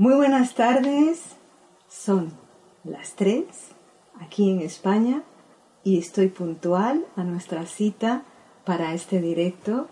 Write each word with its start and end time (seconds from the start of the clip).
Muy 0.00 0.14
buenas 0.14 0.54
tardes, 0.54 1.36
son 1.86 2.32
las 2.84 3.16
3 3.16 3.44
aquí 4.18 4.50
en 4.50 4.60
España 4.60 5.22
y 5.84 5.98
estoy 5.98 6.28
puntual 6.28 7.04
a 7.16 7.22
nuestra 7.22 7.66
cita 7.66 8.24
para 8.64 8.94
este 8.94 9.20
directo 9.20 9.88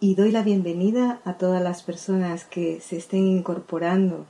y 0.00 0.16
doy 0.16 0.32
la 0.32 0.42
bienvenida 0.42 1.22
a 1.24 1.38
todas 1.38 1.62
las 1.62 1.82
personas 1.82 2.44
que 2.44 2.82
se 2.82 2.98
estén 2.98 3.26
incorporando 3.26 4.26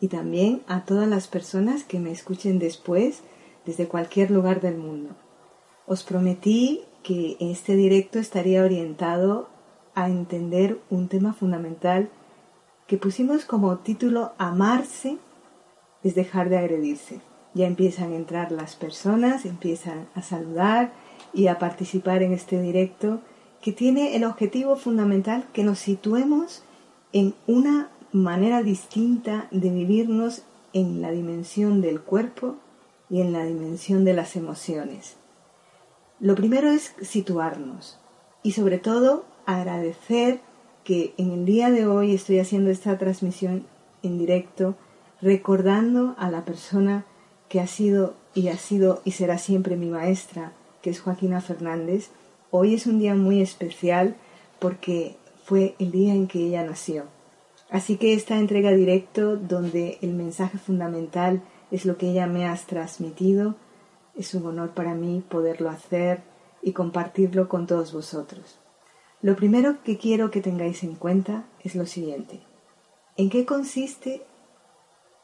y 0.00 0.08
también 0.08 0.60
a 0.68 0.84
todas 0.84 1.08
las 1.08 1.28
personas 1.28 1.82
que 1.82 1.98
me 1.98 2.12
escuchen 2.12 2.58
después 2.58 3.22
desde 3.64 3.88
cualquier 3.88 4.30
lugar 4.30 4.60
del 4.60 4.76
mundo. 4.76 5.16
Os 5.86 6.02
prometí 6.02 6.82
que 7.02 7.38
este 7.40 7.74
directo 7.74 8.18
estaría 8.18 8.62
orientado 8.62 9.48
a 9.94 10.10
entender 10.10 10.78
un 10.90 11.08
tema 11.08 11.32
fundamental 11.32 12.10
que 12.88 12.96
pusimos 12.96 13.44
como 13.44 13.76
título 13.76 14.32
Amarse 14.38 15.18
es 16.02 16.14
dejar 16.14 16.48
de 16.48 16.56
agredirse. 16.56 17.20
Ya 17.52 17.66
empiezan 17.66 18.12
a 18.12 18.16
entrar 18.16 18.50
las 18.50 18.76
personas, 18.76 19.44
empiezan 19.44 20.08
a 20.14 20.22
saludar 20.22 20.92
y 21.34 21.48
a 21.48 21.58
participar 21.58 22.22
en 22.22 22.32
este 22.32 22.60
directo 22.60 23.20
que 23.60 23.72
tiene 23.72 24.16
el 24.16 24.24
objetivo 24.24 24.74
fundamental 24.74 25.46
que 25.52 25.64
nos 25.64 25.78
situemos 25.78 26.62
en 27.12 27.34
una 27.46 27.90
manera 28.10 28.62
distinta 28.62 29.48
de 29.50 29.68
vivirnos 29.68 30.44
en 30.72 31.02
la 31.02 31.10
dimensión 31.10 31.82
del 31.82 32.00
cuerpo 32.00 32.56
y 33.10 33.20
en 33.20 33.32
la 33.34 33.44
dimensión 33.44 34.06
de 34.06 34.14
las 34.14 34.34
emociones. 34.34 35.16
Lo 36.20 36.34
primero 36.34 36.70
es 36.70 36.94
situarnos 37.02 37.98
y 38.42 38.52
sobre 38.52 38.78
todo 38.78 39.26
agradecer 39.44 40.40
que 40.88 41.12
en 41.18 41.32
el 41.32 41.44
día 41.44 41.70
de 41.70 41.86
hoy 41.86 42.14
estoy 42.14 42.38
haciendo 42.38 42.70
esta 42.70 42.96
transmisión 42.96 43.66
en 44.02 44.16
directo 44.16 44.74
recordando 45.20 46.14
a 46.16 46.30
la 46.30 46.46
persona 46.46 47.04
que 47.50 47.60
ha 47.60 47.66
sido 47.66 48.14
y 48.32 48.48
ha 48.48 48.56
sido 48.56 49.02
y 49.04 49.10
será 49.10 49.36
siempre 49.36 49.76
mi 49.76 49.90
maestra, 49.90 50.52
que 50.80 50.88
es 50.88 51.02
Joaquina 51.02 51.42
Fernández. 51.42 52.08
Hoy 52.50 52.72
es 52.72 52.86
un 52.86 53.00
día 53.00 53.14
muy 53.14 53.42
especial 53.42 54.16
porque 54.60 55.16
fue 55.44 55.74
el 55.78 55.90
día 55.90 56.14
en 56.14 56.26
que 56.26 56.38
ella 56.38 56.64
nació. 56.64 57.04
Así 57.68 57.98
que 57.98 58.14
esta 58.14 58.38
entrega 58.38 58.70
directo 58.72 59.36
donde 59.36 59.98
el 60.00 60.14
mensaje 60.14 60.56
fundamental 60.56 61.42
es 61.70 61.84
lo 61.84 61.98
que 61.98 62.12
ella 62.12 62.26
me 62.26 62.46
ha 62.46 62.56
transmitido, 62.56 63.56
es 64.16 64.32
un 64.32 64.46
honor 64.46 64.70
para 64.70 64.94
mí 64.94 65.22
poderlo 65.28 65.68
hacer 65.68 66.22
y 66.62 66.72
compartirlo 66.72 67.46
con 67.46 67.66
todos 67.66 67.92
vosotros. 67.92 68.58
Lo 69.20 69.34
primero 69.34 69.82
que 69.82 69.98
quiero 69.98 70.30
que 70.30 70.40
tengáis 70.40 70.84
en 70.84 70.94
cuenta 70.94 71.44
es 71.64 71.74
lo 71.74 71.86
siguiente. 71.86 72.40
¿En 73.16 73.30
qué 73.30 73.44
consiste 73.44 74.22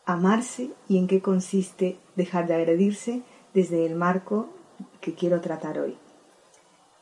amarse 0.04 0.70
y 0.88 0.98
en 0.98 1.06
qué 1.06 1.22
consiste 1.22 1.98
dejar 2.16 2.48
de 2.48 2.54
agredirse 2.54 3.22
desde 3.54 3.86
el 3.86 3.94
marco 3.94 4.48
que 5.00 5.14
quiero 5.14 5.40
tratar 5.40 5.78
hoy? 5.78 5.96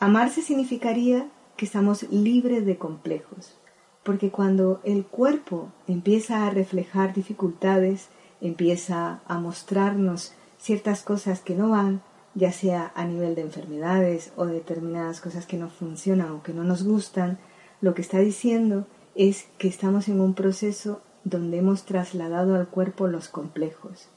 Amarse 0.00 0.42
significaría 0.42 1.30
que 1.56 1.64
estamos 1.64 2.02
libres 2.10 2.66
de 2.66 2.76
complejos, 2.76 3.58
porque 4.02 4.30
cuando 4.30 4.80
el 4.84 5.06
cuerpo 5.06 5.72
empieza 5.86 6.46
a 6.46 6.50
reflejar 6.50 7.14
dificultades, 7.14 8.08
empieza 8.42 9.22
a 9.26 9.38
mostrarnos 9.38 10.34
ciertas 10.58 11.02
cosas 11.02 11.40
que 11.40 11.54
no 11.54 11.70
van, 11.70 12.02
ya 12.34 12.52
sea 12.52 12.92
a 12.94 13.04
nivel 13.04 13.34
de 13.34 13.42
enfermedades 13.42 14.32
o 14.36 14.46
determinadas 14.46 15.20
cosas 15.20 15.46
que 15.46 15.58
no 15.58 15.68
funcionan 15.68 16.30
o 16.32 16.42
que 16.42 16.54
no 16.54 16.64
nos 16.64 16.82
gustan, 16.84 17.38
lo 17.80 17.94
que 17.94 18.02
está 18.02 18.18
diciendo 18.18 18.86
es 19.14 19.46
que 19.58 19.68
estamos 19.68 20.08
en 20.08 20.20
un 20.20 20.34
proceso 20.34 21.02
donde 21.24 21.58
hemos 21.58 21.84
trasladado 21.84 22.54
al 22.54 22.68
cuerpo 22.68 23.06
los 23.06 23.28
complejos. 23.28 24.08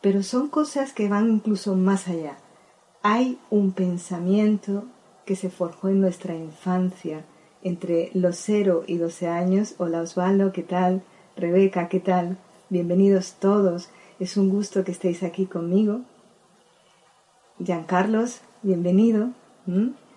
Pero 0.00 0.22
son 0.22 0.48
cosas 0.48 0.92
que 0.92 1.08
van 1.08 1.30
incluso 1.30 1.74
más 1.74 2.08
allá. 2.08 2.38
Hay 3.02 3.38
un 3.50 3.72
pensamiento 3.72 4.84
que 5.24 5.36
se 5.36 5.50
forjó 5.50 5.88
en 5.88 6.00
nuestra 6.00 6.34
infancia, 6.34 7.24
entre 7.62 8.10
los 8.14 8.36
0 8.36 8.84
y 8.86 8.98
12 8.98 9.28
años. 9.28 9.74
Hola 9.78 10.00
Osvaldo, 10.00 10.52
¿qué 10.52 10.62
tal? 10.62 11.02
Rebeca, 11.36 11.88
¿qué 11.88 12.00
tal? 12.00 12.38
Bienvenidos 12.70 13.34
todos. 13.34 13.90
Es 14.20 14.36
un 14.36 14.48
gusto 14.48 14.84
que 14.84 14.92
estéis 14.92 15.22
aquí 15.22 15.46
conmigo. 15.46 16.02
Carlos, 17.86 18.40
bienvenido. 18.62 19.30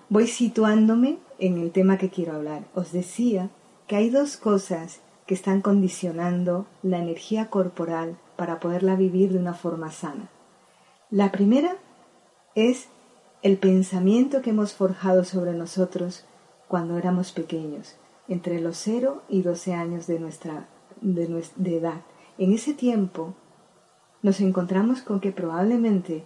Voy 0.09 0.27
situándome 0.27 1.17
en 1.39 1.57
el 1.57 1.71
tema 1.71 1.97
que 1.97 2.11
quiero 2.11 2.33
hablar. 2.33 2.65
Os 2.75 2.91
decía 2.91 3.49
que 3.87 3.95
hay 3.95 4.11
dos 4.11 4.37
cosas 4.37 5.01
que 5.25 5.33
están 5.33 5.61
condicionando 5.61 6.67
la 6.83 6.99
energía 6.99 7.49
corporal 7.49 8.17
para 8.35 8.59
poderla 8.59 8.95
vivir 8.95 9.31
de 9.31 9.39
una 9.39 9.55
forma 9.55 9.91
sana. 9.91 10.29
La 11.09 11.31
primera 11.31 11.77
es 12.53 12.89
el 13.41 13.57
pensamiento 13.57 14.43
que 14.43 14.51
hemos 14.51 14.73
forjado 14.73 15.23
sobre 15.23 15.53
nosotros 15.53 16.25
cuando 16.67 16.95
éramos 16.97 17.31
pequeños, 17.31 17.95
entre 18.27 18.61
los 18.61 18.77
0 18.77 19.23
y 19.29 19.41
12 19.41 19.73
años 19.73 20.05
de 20.05 20.19
nuestra 20.19 20.67
de 21.01 21.77
edad. 21.77 22.01
En 22.37 22.53
ese 22.53 22.75
tiempo 22.75 23.33
nos 24.21 24.39
encontramos 24.41 25.01
con 25.01 25.19
que 25.19 25.31
probablemente 25.31 26.23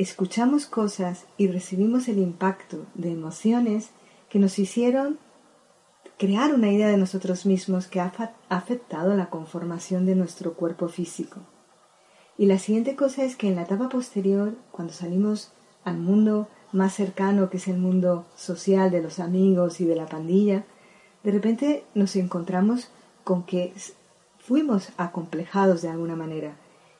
escuchamos 0.00 0.64
cosas 0.64 1.26
y 1.36 1.48
recibimos 1.48 2.08
el 2.08 2.18
impacto 2.18 2.86
de 2.94 3.12
emociones 3.12 3.90
que 4.30 4.38
nos 4.38 4.58
hicieron 4.58 5.18
crear 6.16 6.54
una 6.54 6.72
idea 6.72 6.88
de 6.88 6.96
nosotros 6.96 7.44
mismos 7.44 7.86
que 7.86 8.00
ha 8.00 8.10
afectado 8.48 9.14
la 9.14 9.28
conformación 9.28 10.06
de 10.06 10.14
nuestro 10.14 10.54
cuerpo 10.54 10.88
físico. 10.88 11.40
Y 12.38 12.46
la 12.46 12.58
siguiente 12.58 12.96
cosa 12.96 13.24
es 13.24 13.36
que 13.36 13.48
en 13.48 13.56
la 13.56 13.62
etapa 13.62 13.90
posterior, 13.90 14.54
cuando 14.70 14.94
salimos 14.94 15.52
al 15.84 15.98
mundo 15.98 16.48
más 16.72 16.94
cercano, 16.94 17.50
que 17.50 17.58
es 17.58 17.68
el 17.68 17.76
mundo 17.76 18.24
social 18.36 18.90
de 18.90 19.02
los 19.02 19.18
amigos 19.18 19.82
y 19.82 19.84
de 19.84 19.96
la 19.96 20.06
pandilla, 20.06 20.64
de 21.22 21.30
repente 21.30 21.84
nos 21.94 22.16
encontramos 22.16 22.90
con 23.22 23.42
que 23.42 23.74
fuimos 24.38 24.88
acomplejados 24.96 25.82
de 25.82 25.90
alguna 25.90 26.16
manera 26.16 26.56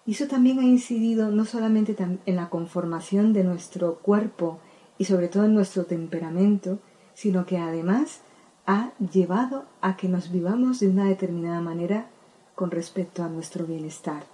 y 0.06 0.12
eso 0.12 0.26
también 0.26 0.58
ha 0.58 0.64
incidido 0.64 1.30
no 1.30 1.44
solamente 1.44 1.96
en 2.26 2.36
la 2.36 2.48
conformación 2.48 3.32
de 3.32 3.44
nuestro 3.44 3.96
cuerpo 3.96 4.58
y 4.98 5.04
sobre 5.04 5.28
todo 5.28 5.44
en 5.44 5.54
nuestro 5.54 5.84
temperamento, 5.84 6.78
sino 7.14 7.46
que 7.46 7.58
además 7.58 8.22
ha 8.66 8.92
llevado 8.98 9.64
a 9.80 9.96
que 9.96 10.08
nos 10.08 10.30
vivamos 10.30 10.80
de 10.80 10.88
una 10.88 11.04
determinada 11.04 11.60
manera 11.60 12.08
con 12.54 12.70
respecto 12.70 13.22
a 13.22 13.28
nuestro 13.28 13.66
bienestar. 13.66 14.24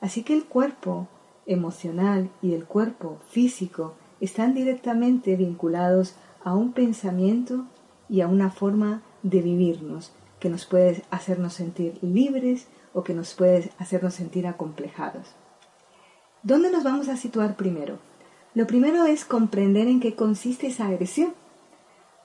Así 0.00 0.22
que 0.22 0.34
el 0.34 0.44
cuerpo 0.44 1.08
emocional 1.46 2.30
y 2.42 2.54
el 2.54 2.64
cuerpo 2.64 3.18
físico 3.28 3.94
están 4.20 4.54
directamente 4.54 5.36
vinculados 5.36 6.14
a 6.44 6.54
un 6.54 6.72
pensamiento 6.72 7.66
y 8.08 8.20
a 8.20 8.28
una 8.28 8.50
forma 8.50 9.02
de 9.22 9.42
vivirnos 9.42 10.12
que 10.40 10.48
nos 10.48 10.64
puede 10.66 11.02
hacernos 11.10 11.54
sentir 11.54 11.98
libres 12.02 12.68
o 12.92 13.04
que 13.04 13.14
nos 13.14 13.34
puede 13.34 13.70
hacernos 13.78 14.14
sentir 14.14 14.46
acomplejados. 14.46 15.26
¿Dónde 16.42 16.70
nos 16.70 16.84
vamos 16.84 17.08
a 17.08 17.16
situar 17.16 17.56
primero? 17.56 17.98
Lo 18.54 18.66
primero 18.66 19.04
es 19.04 19.24
comprender 19.24 19.88
en 19.88 20.00
qué 20.00 20.14
consiste 20.14 20.68
esa 20.68 20.86
agresión. 20.86 21.34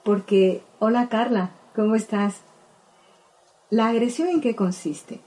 Porque, 0.03 0.63
hola 0.79 1.09
Carla, 1.09 1.51
¿cómo 1.75 1.95
estás? 1.95 2.41
¿La 3.69 3.87
agresión 3.87 4.27
en 4.27 4.41
qué 4.41 4.55
consiste? 4.55 5.19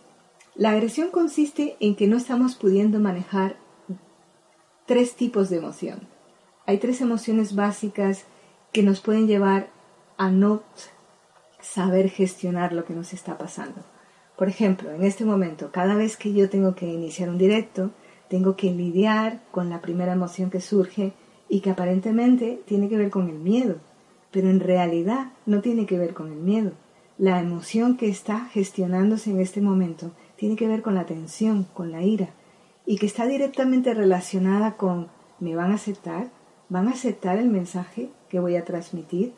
La 0.54 0.70
agresión 0.70 1.10
consiste 1.10 1.76
en 1.80 1.96
que 1.96 2.06
no 2.06 2.16
estamos 2.16 2.54
pudiendo 2.54 2.98
manejar 2.98 3.56
tres 4.86 5.16
tipos 5.16 5.50
de 5.50 5.58
emoción. 5.58 6.08
Hay 6.64 6.78
tres 6.78 7.00
emociones 7.00 7.54
básicas 7.54 8.24
que 8.72 8.82
nos 8.82 9.00
pueden 9.00 9.26
llevar 9.26 9.68
a 10.16 10.30
no 10.30 10.62
saber 11.60 12.08
gestionar 12.08 12.72
lo 12.72 12.84
que 12.84 12.94
nos 12.94 13.12
está 13.12 13.36
pasando. 13.36 13.82
Por 14.36 14.48
ejemplo, 14.48 14.90
en 14.92 15.02
este 15.02 15.24
momento, 15.24 15.70
cada 15.72 15.94
vez 15.94 16.16
que 16.16 16.32
yo 16.32 16.50
tengo 16.50 16.74
que 16.74 16.86
iniciar 16.86 17.30
un 17.30 17.38
directo, 17.38 17.90
tengo 18.28 18.56
que 18.56 18.70
lidiar 18.70 19.42
con 19.50 19.70
la 19.70 19.80
primera 19.80 20.12
emoción 20.12 20.50
que 20.50 20.60
surge 20.60 21.12
y 21.48 21.60
que 21.60 21.70
aparentemente 21.70 22.60
tiene 22.66 22.88
que 22.88 22.98
ver 22.98 23.10
con 23.10 23.30
el 23.30 23.38
miedo, 23.38 23.76
pero 24.30 24.50
en 24.50 24.60
realidad 24.60 25.32
no 25.46 25.60
tiene 25.62 25.86
que 25.86 25.98
ver 25.98 26.12
con 26.12 26.32
el 26.32 26.38
miedo. 26.38 26.72
La 27.18 27.40
emoción 27.40 27.96
que 27.96 28.08
está 28.08 28.46
gestionándose 28.46 29.30
en 29.30 29.40
este 29.40 29.62
momento 29.62 30.10
tiene 30.36 30.56
que 30.56 30.68
ver 30.68 30.82
con 30.82 30.94
la 30.94 31.06
tensión, 31.06 31.66
con 31.72 31.90
la 31.90 32.02
ira, 32.02 32.30
y 32.84 32.98
que 32.98 33.06
está 33.06 33.26
directamente 33.26 33.94
relacionada 33.94 34.76
con 34.76 35.08
¿me 35.40 35.56
van 35.56 35.72
a 35.72 35.76
aceptar? 35.76 36.30
¿Van 36.68 36.88
a 36.88 36.92
aceptar 36.92 37.38
el 37.38 37.48
mensaje 37.48 38.10
que 38.28 38.40
voy 38.40 38.56
a 38.56 38.64
transmitir? 38.64 39.32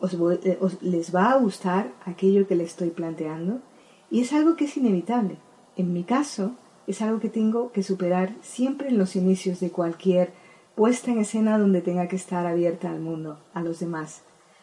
¿Os, 0.00 0.14
eh, 0.44 0.58
les 0.80 1.14
va 1.14 1.32
a 1.32 1.38
gustar 1.38 1.92
aquello 2.04 2.46
que 2.46 2.54
les 2.54 2.68
estoy 2.68 2.90
planteando? 2.90 3.60
Y 4.10 4.20
es 4.20 4.32
algo 4.32 4.56
que 4.56 4.64
es 4.64 4.76
inevitable. 4.76 5.38
En 5.76 5.92
mi 5.92 6.04
caso, 6.04 6.52
es 6.86 7.02
algo 7.02 7.20
que 7.20 7.28
tengo 7.28 7.72
que 7.72 7.82
superar 7.82 8.32
siempre 8.42 8.88
en 8.88 8.98
los 8.98 9.16
inicios 9.16 9.60
de 9.60 9.70
cualquier 9.70 10.32
puesta 10.74 11.10
en 11.10 11.18
escena 11.18 11.58
donde 11.58 11.80
tenga 11.80 12.08
que 12.08 12.16
estar 12.16 12.46
abierta 12.46 12.90
al 12.90 13.00
mundo, 13.00 13.38
a 13.54 13.62
los 13.62 13.80
demás. 13.80 14.22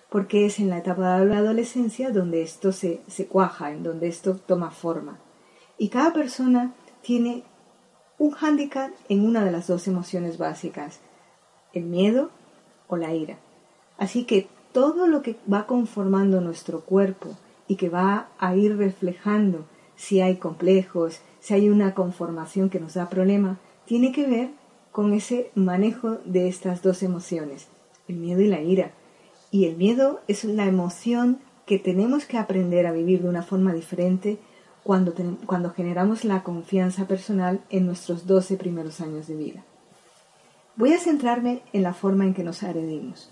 Porque 0.09 0.45
es 0.45 0.59
en 0.59 0.69
la 0.69 0.79
etapa 0.79 1.19
de 1.19 1.25
la 1.25 1.37
adolescencia 1.37 2.11
donde 2.11 2.41
esto 2.41 2.71
se, 2.71 3.01
se 3.07 3.27
cuaja, 3.27 3.71
en 3.71 3.83
donde 3.83 4.07
esto 4.07 4.35
toma 4.35 4.71
forma. 4.71 5.19
Y 5.77 5.89
cada 5.89 6.13
persona 6.13 6.73
tiene 7.01 7.43
un 8.17 8.31
hándicap 8.31 8.91
en 9.09 9.25
una 9.25 9.43
de 9.43 9.51
las 9.51 9.67
dos 9.67 9.87
emociones 9.87 10.37
básicas, 10.37 10.99
el 11.73 11.85
miedo 11.85 12.29
o 12.87 12.97
la 12.97 13.13
ira. 13.13 13.39
Así 13.97 14.25
que 14.25 14.47
todo 14.73 15.07
lo 15.07 15.21
que 15.21 15.37
va 15.51 15.65
conformando 15.65 16.39
nuestro 16.41 16.81
cuerpo 16.81 17.37
y 17.71 17.77
que 17.77 17.87
va 17.87 18.27
a 18.37 18.53
ir 18.53 18.75
reflejando 18.75 19.63
si 19.95 20.19
hay 20.19 20.35
complejos, 20.35 21.21
si 21.39 21.53
hay 21.53 21.69
una 21.69 21.93
conformación 21.93 22.69
que 22.69 22.81
nos 22.81 22.95
da 22.95 23.09
problema, 23.09 23.59
tiene 23.85 24.11
que 24.11 24.27
ver 24.27 24.49
con 24.91 25.13
ese 25.13 25.51
manejo 25.55 26.17
de 26.25 26.49
estas 26.49 26.81
dos 26.81 27.01
emociones, 27.01 27.69
el 28.09 28.17
miedo 28.17 28.41
y 28.41 28.47
la 28.47 28.59
ira. 28.59 28.91
Y 29.51 29.67
el 29.67 29.77
miedo 29.77 30.19
es 30.27 30.43
la 30.43 30.65
emoción 30.65 31.39
que 31.65 31.79
tenemos 31.79 32.25
que 32.25 32.37
aprender 32.37 32.85
a 32.87 32.91
vivir 32.91 33.21
de 33.21 33.29
una 33.29 33.41
forma 33.41 33.71
diferente 33.71 34.37
cuando, 34.83 35.13
cuando 35.45 35.71
generamos 35.71 36.25
la 36.25 36.43
confianza 36.43 37.07
personal 37.07 37.61
en 37.69 37.85
nuestros 37.85 38.27
12 38.27 38.57
primeros 38.57 38.99
años 38.99 39.27
de 39.27 39.37
vida. 39.37 39.63
Voy 40.75 40.91
a 40.91 40.99
centrarme 40.99 41.61
en 41.71 41.83
la 41.83 41.93
forma 41.93 42.25
en 42.25 42.33
que 42.33 42.43
nos 42.43 42.63
agredimos. 42.63 43.31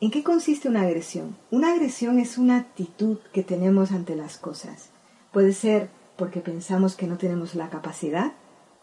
¿En 0.00 0.12
qué 0.12 0.22
consiste 0.22 0.68
una 0.68 0.82
agresión? 0.82 1.36
Una 1.50 1.72
agresión 1.72 2.20
es 2.20 2.38
una 2.38 2.56
actitud 2.56 3.18
que 3.32 3.42
tenemos 3.42 3.90
ante 3.90 4.14
las 4.14 4.38
cosas. 4.38 4.90
Puede 5.32 5.52
ser 5.52 5.90
porque 6.16 6.38
pensamos 6.38 6.94
que 6.94 7.08
no 7.08 7.18
tenemos 7.18 7.56
la 7.56 7.68
capacidad, 7.68 8.34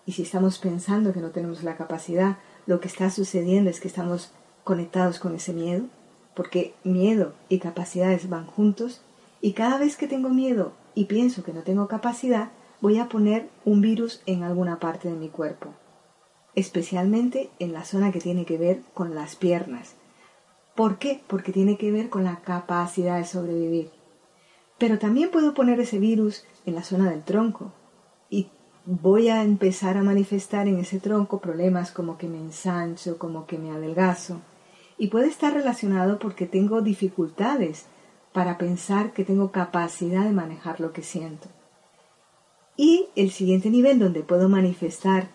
y 0.06 0.12
si 0.12 0.24
estamos 0.24 0.60
pensando 0.60 1.14
que 1.14 1.22
no 1.22 1.30
tenemos 1.30 1.64
la 1.64 1.78
capacidad, 1.78 2.38
lo 2.66 2.82
que 2.82 2.90
está 2.90 3.10
sucediendo 3.12 3.70
es 3.70 3.80
que 3.80 3.88
estamos 3.88 4.34
conectados 4.66 5.20
con 5.20 5.34
ese 5.36 5.54
miedo, 5.54 5.86
porque 6.36 6.74
miedo 6.84 7.34
y 7.48 7.60
capacidades 7.60 8.28
van 8.28 8.46
juntos, 8.46 9.02
y 9.40 9.54
cada 9.54 9.78
vez 9.78 9.96
que 9.96 10.10
tengo 10.10 10.28
miedo 10.28 10.74
y 10.96 11.06
pienso 11.06 11.46
que 11.46 11.54
no 11.54 11.62
tengo 11.62 11.88
capacidad, 11.88 12.52
voy 12.82 13.00
a 13.00 13.08
poner 13.08 13.48
un 13.64 13.80
virus 13.80 14.22
en 14.26 14.44
alguna 14.44 14.82
parte 14.82 15.08
de 15.08 15.16
mi 15.16 15.30
cuerpo, 15.30 15.70
especialmente 16.56 17.52
en 17.60 17.72
la 17.72 17.86
zona 17.86 18.12
que 18.12 18.20
tiene 18.20 18.46
que 18.46 18.58
ver 18.58 18.82
con 18.94 19.16
las 19.16 19.38
piernas. 19.38 19.96
¿Por 20.76 20.98
qué? 20.98 21.22
Porque 21.28 21.54
tiene 21.54 21.78
que 21.78 21.92
ver 21.92 22.10
con 22.10 22.26
la 22.26 22.42
capacidad 22.42 23.18
de 23.18 23.26
sobrevivir. 23.26 23.92
Pero 24.78 25.00
también 25.00 25.32
puedo 25.32 25.54
poner 25.54 25.80
ese 25.80 26.00
virus 26.00 26.46
en 26.66 26.76
la 26.76 26.84
zona 26.84 27.10
del 27.10 27.24
tronco 27.24 27.72
y 28.30 28.50
voy 28.86 29.30
a 29.30 29.42
empezar 29.42 29.96
a 29.98 30.04
manifestar 30.04 30.68
en 30.68 30.80
ese 30.80 31.00
tronco 31.00 31.40
problemas 31.40 31.92
como 31.92 32.18
que 32.18 32.28
me 32.28 32.40
ensancho, 32.40 33.18
como 33.18 33.46
que 33.46 33.58
me 33.58 33.72
adelgazo. 33.72 34.42
Y 34.98 35.08
puede 35.08 35.28
estar 35.28 35.54
relacionado 35.54 36.20
porque 36.20 36.46
tengo 36.46 36.82
dificultades 36.82 37.86
para 38.34 38.58
pensar 38.58 39.14
que 39.14 39.24
tengo 39.24 39.52
capacidad 39.52 40.26
de 40.26 40.34
manejar 40.34 40.82
lo 40.82 40.92
que 40.92 41.04
siento. 41.04 41.48
Y 42.76 43.08
el 43.16 43.32
siguiente 43.32 43.70
nivel 43.70 43.98
donde 43.98 44.24
puedo 44.24 44.50
manifestar 44.50 45.30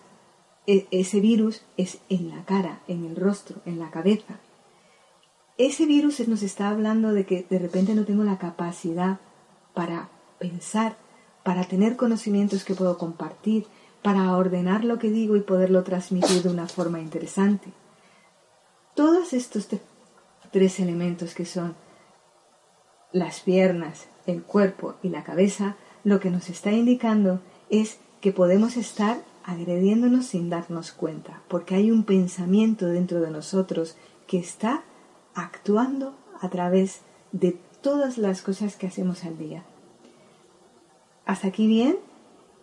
e, 0.67 0.87
ese 0.91 1.19
virus 1.19 1.63
es 1.77 1.99
en 2.09 2.29
la 2.29 2.45
cara, 2.45 2.81
en 2.87 3.05
el 3.05 3.15
rostro, 3.15 3.59
en 3.65 3.79
la 3.79 3.89
cabeza. 3.89 4.39
Ese 5.57 5.85
virus 5.85 6.27
nos 6.27 6.43
está 6.43 6.69
hablando 6.69 7.13
de 7.13 7.25
que 7.25 7.45
de 7.49 7.59
repente 7.59 7.93
no 7.93 8.05
tengo 8.05 8.23
la 8.23 8.37
capacidad 8.37 9.19
para 9.73 10.09
pensar, 10.39 10.97
para 11.43 11.63
tener 11.65 11.95
conocimientos 11.97 12.63
que 12.63 12.75
puedo 12.75 12.97
compartir, 12.97 13.67
para 14.01 14.35
ordenar 14.35 14.83
lo 14.83 14.97
que 14.97 15.09
digo 15.09 15.35
y 15.35 15.41
poderlo 15.41 15.83
transmitir 15.83 16.41
de 16.41 16.49
una 16.49 16.67
forma 16.67 16.99
interesante. 16.99 17.71
Todos 18.95 19.33
estos 19.33 19.67
tres 20.51 20.79
elementos 20.79 21.35
que 21.35 21.45
son 21.45 21.75
las 23.11 23.41
piernas, 23.41 24.07
el 24.25 24.43
cuerpo 24.43 24.95
y 25.03 25.09
la 25.09 25.23
cabeza, 25.23 25.75
lo 26.03 26.19
que 26.19 26.29
nos 26.29 26.49
está 26.49 26.71
indicando 26.71 27.41
es 27.69 27.99
que 28.21 28.31
podemos 28.31 28.77
estar 28.77 29.21
agrediéndonos 29.43 30.27
sin 30.27 30.49
darnos 30.49 30.91
cuenta, 30.91 31.41
porque 31.47 31.75
hay 31.75 31.91
un 31.91 32.03
pensamiento 32.03 32.87
dentro 32.87 33.21
de 33.21 33.31
nosotros 33.31 33.95
que 34.27 34.39
está 34.39 34.83
actuando 35.33 36.15
a 36.39 36.49
través 36.49 37.01
de 37.31 37.57
todas 37.81 38.17
las 38.17 38.41
cosas 38.41 38.75
que 38.75 38.87
hacemos 38.87 39.23
al 39.23 39.37
día. 39.37 39.63
¿Hasta 41.25 41.47
aquí 41.47 41.67
bien? 41.67 41.97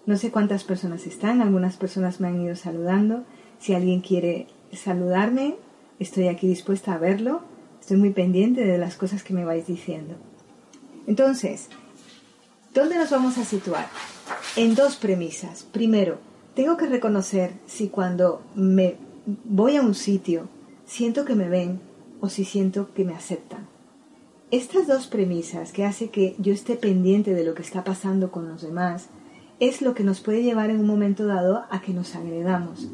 No 0.06 0.16
sé 0.16 0.30
cuántas 0.30 0.64
personas 0.64 1.06
están, 1.06 1.42
algunas 1.42 1.76
personas 1.76 2.20
me 2.20 2.28
han 2.28 2.40
ido 2.40 2.56
saludando. 2.56 3.24
Si 3.58 3.74
alguien 3.74 4.00
quiere 4.00 4.46
saludarme, 4.72 5.56
estoy 5.98 6.28
aquí 6.28 6.48
dispuesta 6.48 6.94
a 6.94 6.98
verlo. 6.98 7.42
Estoy 7.80 7.96
muy 7.96 8.10
pendiente 8.10 8.64
de 8.64 8.78
las 8.78 8.96
cosas 8.96 9.22
que 9.22 9.34
me 9.34 9.44
vais 9.44 9.66
diciendo. 9.66 10.14
Entonces, 11.06 11.68
¿dónde 12.74 12.96
nos 12.96 13.10
vamos 13.10 13.38
a 13.38 13.44
situar? 13.44 13.86
En 14.56 14.74
dos 14.74 14.96
premisas. 14.96 15.62
Primero, 15.62 16.18
tengo 16.54 16.76
que 16.76 16.86
reconocer 16.86 17.52
si 17.66 17.88
cuando 17.88 18.42
me 18.54 18.96
voy 19.44 19.76
a 19.76 19.82
un 19.82 19.94
sitio 19.94 20.48
siento 20.86 21.24
que 21.24 21.34
me 21.34 21.48
ven 21.48 21.80
o 22.20 22.28
si 22.28 22.44
siento 22.44 22.92
que 22.94 23.04
me 23.04 23.14
aceptan. 23.14 23.68
Estas 24.50 24.86
dos 24.86 25.06
premisas 25.06 25.72
que 25.72 25.84
hace 25.84 26.10
que 26.10 26.34
yo 26.38 26.52
esté 26.52 26.76
pendiente 26.76 27.34
de 27.34 27.44
lo 27.44 27.54
que 27.54 27.62
está 27.62 27.84
pasando 27.84 28.30
con 28.30 28.48
los 28.48 28.62
demás 28.62 29.08
es 29.60 29.82
lo 29.82 29.94
que 29.94 30.04
nos 30.04 30.20
puede 30.20 30.42
llevar 30.42 30.70
en 30.70 30.80
un 30.80 30.86
momento 30.86 31.26
dado 31.26 31.64
a 31.70 31.82
que 31.82 31.92
nos 31.92 32.14
agredamos. 32.14 32.88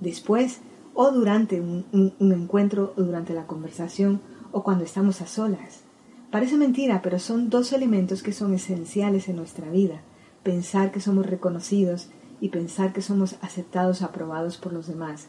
Después 0.00 0.60
o 0.94 1.12
durante 1.12 1.60
un, 1.60 1.86
encuentro 2.18 2.92
o 2.96 3.02
durante 3.02 3.32
la 3.32 3.46
conversación 3.46 4.20
o 4.50 4.64
cuando 4.64 4.84
estamos 4.84 5.20
a 5.20 5.26
solas. 5.26 5.84
Parece 6.30 6.56
mentira, 6.56 7.02
pero 7.02 7.18
son 7.18 7.50
dos 7.50 7.72
elementos 7.72 8.22
que 8.22 8.32
son 8.32 8.52
esenciales 8.52 9.28
en 9.28 9.36
nuestra 9.36 9.70
vida. 9.70 10.02
Pensar 10.42 10.90
que 10.90 11.00
somos 11.00 11.24
reconocidos 11.24 12.10
y 12.40 12.48
pensar 12.48 12.92
que 12.92 13.00
somos 13.00 13.36
aceptados, 13.42 14.02
aprobados 14.02 14.56
por 14.56 14.72
los 14.72 14.88
demás. 14.88 15.28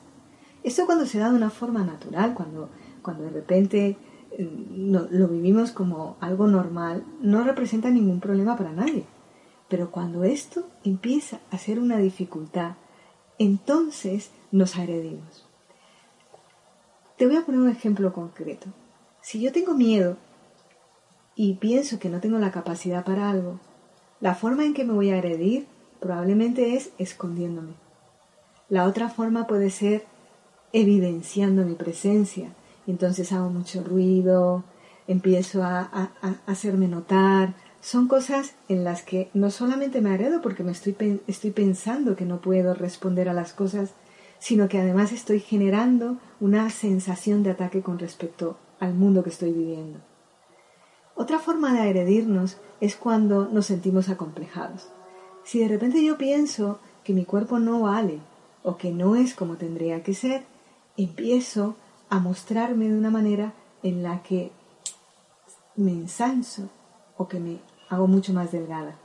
Esto 0.64 0.86
cuando 0.86 1.06
se 1.06 1.20
da 1.20 1.30
de 1.30 1.38
una 1.38 1.52
forma 1.52 1.84
natural, 1.86 2.34
cuando, 2.34 2.70
cuando 3.02 3.24
de 3.24 3.32
repente 3.32 3.98
lo 4.38 5.28
vivimos 5.28 5.72
como 5.72 6.18
algo 6.20 6.48
normal, 6.48 7.04
no 7.22 7.44
representa 7.44 7.90
ningún 7.90 8.20
problema 8.20 8.56
para 8.56 8.72
nadie. 8.72 9.06
Pero 9.68 9.92
cuando 9.92 10.24
esto 10.24 10.68
empieza 10.84 11.40
a 11.52 11.58
ser 11.58 11.80
una 11.80 11.98
dificultad, 11.98 12.76
entonces 13.38 14.32
nos 14.52 14.78
agredimos. 14.78 15.48
Te 17.18 17.28
voy 17.28 17.36
a 17.36 17.46
poner 17.46 17.62
un 17.62 17.70
ejemplo 17.70 18.14
concreto. 18.14 18.68
Si 19.22 19.42
yo 19.42 19.52
tengo 19.52 19.74
miedo 19.74 20.18
y 21.36 21.56
pienso 21.56 22.00
que 22.00 22.10
no 22.10 22.20
tengo 22.20 22.40
la 22.40 22.52
capacidad 22.52 23.04
para 23.04 23.30
algo, 23.30 23.60
la 24.22 24.36
forma 24.36 24.66
en 24.66 24.74
que 24.74 24.86
me 24.86 24.94
voy 24.94 25.12
a 25.12 25.16
agredir 25.16 25.68
probablemente 26.00 26.76
es 26.76 26.92
escondiéndome. 26.98 27.74
La 28.70 28.86
otra 28.86 29.10
forma 29.10 29.48
puede 29.48 29.70
ser 29.70 30.06
evidenciando 30.74 31.66
mi 31.66 31.76
presencia, 31.76 32.54
entonces 32.92 33.32
hago 33.32 33.50
mucho 33.50 33.84
ruido, 33.84 34.64
empiezo 35.08 35.64
a, 35.64 36.12
hacerme 36.46 36.88
notar. 36.88 37.56
Son 37.82 38.08
cosas 38.08 38.56
en 38.68 38.84
las 38.84 39.02
que 39.04 39.30
no 39.34 39.52
solamente 39.52 40.02
me 40.02 40.12
agredo 40.12 40.42
porque 40.42 40.64
me 40.64 40.72
estoy, 40.72 41.22
estoy 41.28 41.52
pensando 41.52 42.16
que 42.16 42.26
no 42.26 42.42
puedo 42.42 42.74
responder 42.74 43.30
a 43.30 43.34
las 43.34 43.54
cosas, 43.54 43.94
sino 44.40 44.68
que 44.68 44.80
además 44.80 45.12
estoy 45.12 45.40
generando 45.40 46.18
una 46.40 46.70
sensación 46.70 47.44
de 47.44 47.52
ataque 47.52 47.82
con 47.82 48.00
respecto 48.00 48.58
al 48.80 48.94
mundo 48.94 49.24
que 49.24 49.30
estoy 49.30 49.52
viviendo. 49.52 50.00
Otra 51.16 51.40
forma 51.40 51.74
de 51.74 51.82
agredirnos 51.82 52.58
es 52.80 52.96
cuando 52.96 53.50
nos 53.50 53.66
sentimos 53.66 54.10
acomplejados. 54.10 54.88
Si 55.44 55.60
de 55.60 55.68
repente 55.68 56.04
yo 56.04 56.18
pienso 56.18 56.80
que 57.04 57.14
mi 57.14 57.26
cuerpo 57.26 57.60
no 57.60 57.82
vale 57.82 58.20
o 58.64 58.78
que 58.78 58.92
no 58.92 59.16
es 59.16 59.34
como 59.34 59.56
tendría 59.56 60.04
que 60.04 60.14
ser, 60.14 60.44
empiezo 60.96 61.70
a 61.72 61.89
mostrarme 62.18 62.90
de 62.90 62.98
una 62.98 63.12
manera 63.12 63.54
en 63.84 64.02
la 64.02 64.24
que 64.24 64.52
me 65.76 65.92
ensancho 65.92 66.70
o 67.18 67.28
que 67.28 67.40
me 67.40 67.60
hago 67.90 68.08
mucho 68.08 68.34
más 68.34 68.52
delgada. 68.52 68.98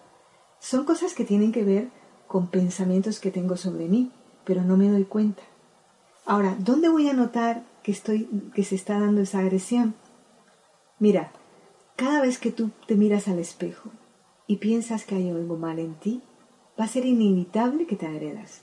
Son 0.59 0.87
cosas 0.87 1.13
que 1.13 1.25
tienen 1.25 1.53
que 1.53 1.65
ver 1.65 1.91
con 2.27 2.47
pensamientos 2.47 3.21
que 3.21 3.31
tengo 3.31 3.57
sobre 3.57 3.87
mí, 3.87 4.11
pero 4.45 4.63
no 4.63 4.79
me 4.79 4.89
doy 4.89 5.05
cuenta. 5.05 5.43
Ahora, 6.25 6.57
¿dónde 6.59 6.89
voy 6.89 7.09
a 7.09 7.13
notar 7.13 7.65
que 7.83 7.93
estoy 7.93 8.25
que 8.55 8.65
se 8.65 8.75
está 8.75 8.99
dando 8.99 9.21
esa 9.21 9.41
agresión? 9.41 9.95
Mira, 10.99 11.33
cada 11.97 12.23
vez 12.23 12.39
que 12.39 12.51
tú 12.51 12.71
te 12.87 12.95
miras 12.95 13.29
al 13.29 13.39
espejo 13.39 13.91
y 14.47 14.57
piensas 14.57 15.05
que 15.05 15.17
hay 15.17 15.29
algo 15.29 15.57
mal 15.57 15.79
en 15.79 15.95
ti, 15.95 16.23
va 16.81 16.85
a 16.85 16.89
ser 16.89 17.05
inevitable 17.05 17.87
que 17.87 17.97
te 17.97 18.07
agredas. 18.07 18.63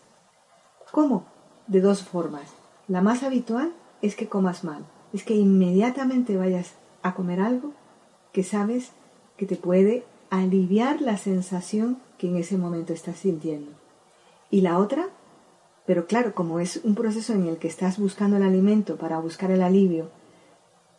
¿Cómo? 0.92 1.26
De 1.68 1.82
dos 1.82 2.04
formas. 2.04 2.50
La 2.88 3.02
más 3.02 3.24
habitual 3.24 3.74
es 4.02 4.16
que 4.16 4.28
comas 4.28 4.64
mal, 4.64 4.86
es 5.14 5.24
que 5.24 5.36
inmediatamente 5.36 6.38
vayas 6.38 6.74
a 7.04 7.14
comer 7.14 7.40
algo 7.40 7.74
que 8.32 8.44
sabes 8.44 8.92
que 9.38 9.46
te 9.46 9.56
puede 9.56 10.04
aliviar 10.30 11.02
la 11.02 11.18
sensación 11.18 11.98
que 12.18 12.28
en 12.28 12.38
ese 12.38 12.58
momento 12.58 12.94
estás 12.94 13.18
sintiendo. 13.18 13.72
Y 14.50 14.62
la 14.62 14.78
otra, 14.78 15.10
pero 15.86 16.08
claro, 16.08 16.34
como 16.34 16.60
es 16.60 16.82
un 16.84 16.96
proceso 16.96 17.34
en 17.34 17.48
el 17.48 17.58
que 17.58 17.68
estás 17.68 18.00
buscando 18.00 18.38
el 18.38 18.44
alimento 18.44 18.98
para 18.98 19.20
buscar 19.20 19.52
el 19.52 19.62
alivio, 19.62 20.10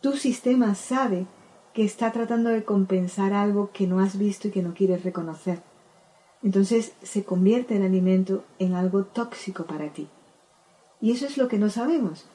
tu 0.01 0.17
sistema 0.17 0.75
sabe 0.75 1.25
que 1.73 1.83
está 1.83 2.11
tratando 2.11 2.49
de 2.49 2.63
compensar 2.63 3.33
algo 3.33 3.71
que 3.73 3.87
no 3.87 3.99
has 3.99 4.17
visto 4.17 4.47
y 4.47 4.51
que 4.51 4.61
no 4.61 4.73
quieres 4.73 5.03
reconocer. 5.03 5.61
entonces 6.43 6.91
se 7.01 7.23
convierte 7.23 7.77
el 7.77 7.83
alimento 7.83 8.43
en 8.59 8.73
algo 8.73 9.05
tóxico 9.05 9.63
para 9.63 9.93
ti. 9.93 10.09
Y 10.99 11.11
eso 11.11 11.25
es 11.25 11.37
lo 11.37 11.47
que 11.47 11.57
no 11.57 11.69
sabemos. 11.69 12.25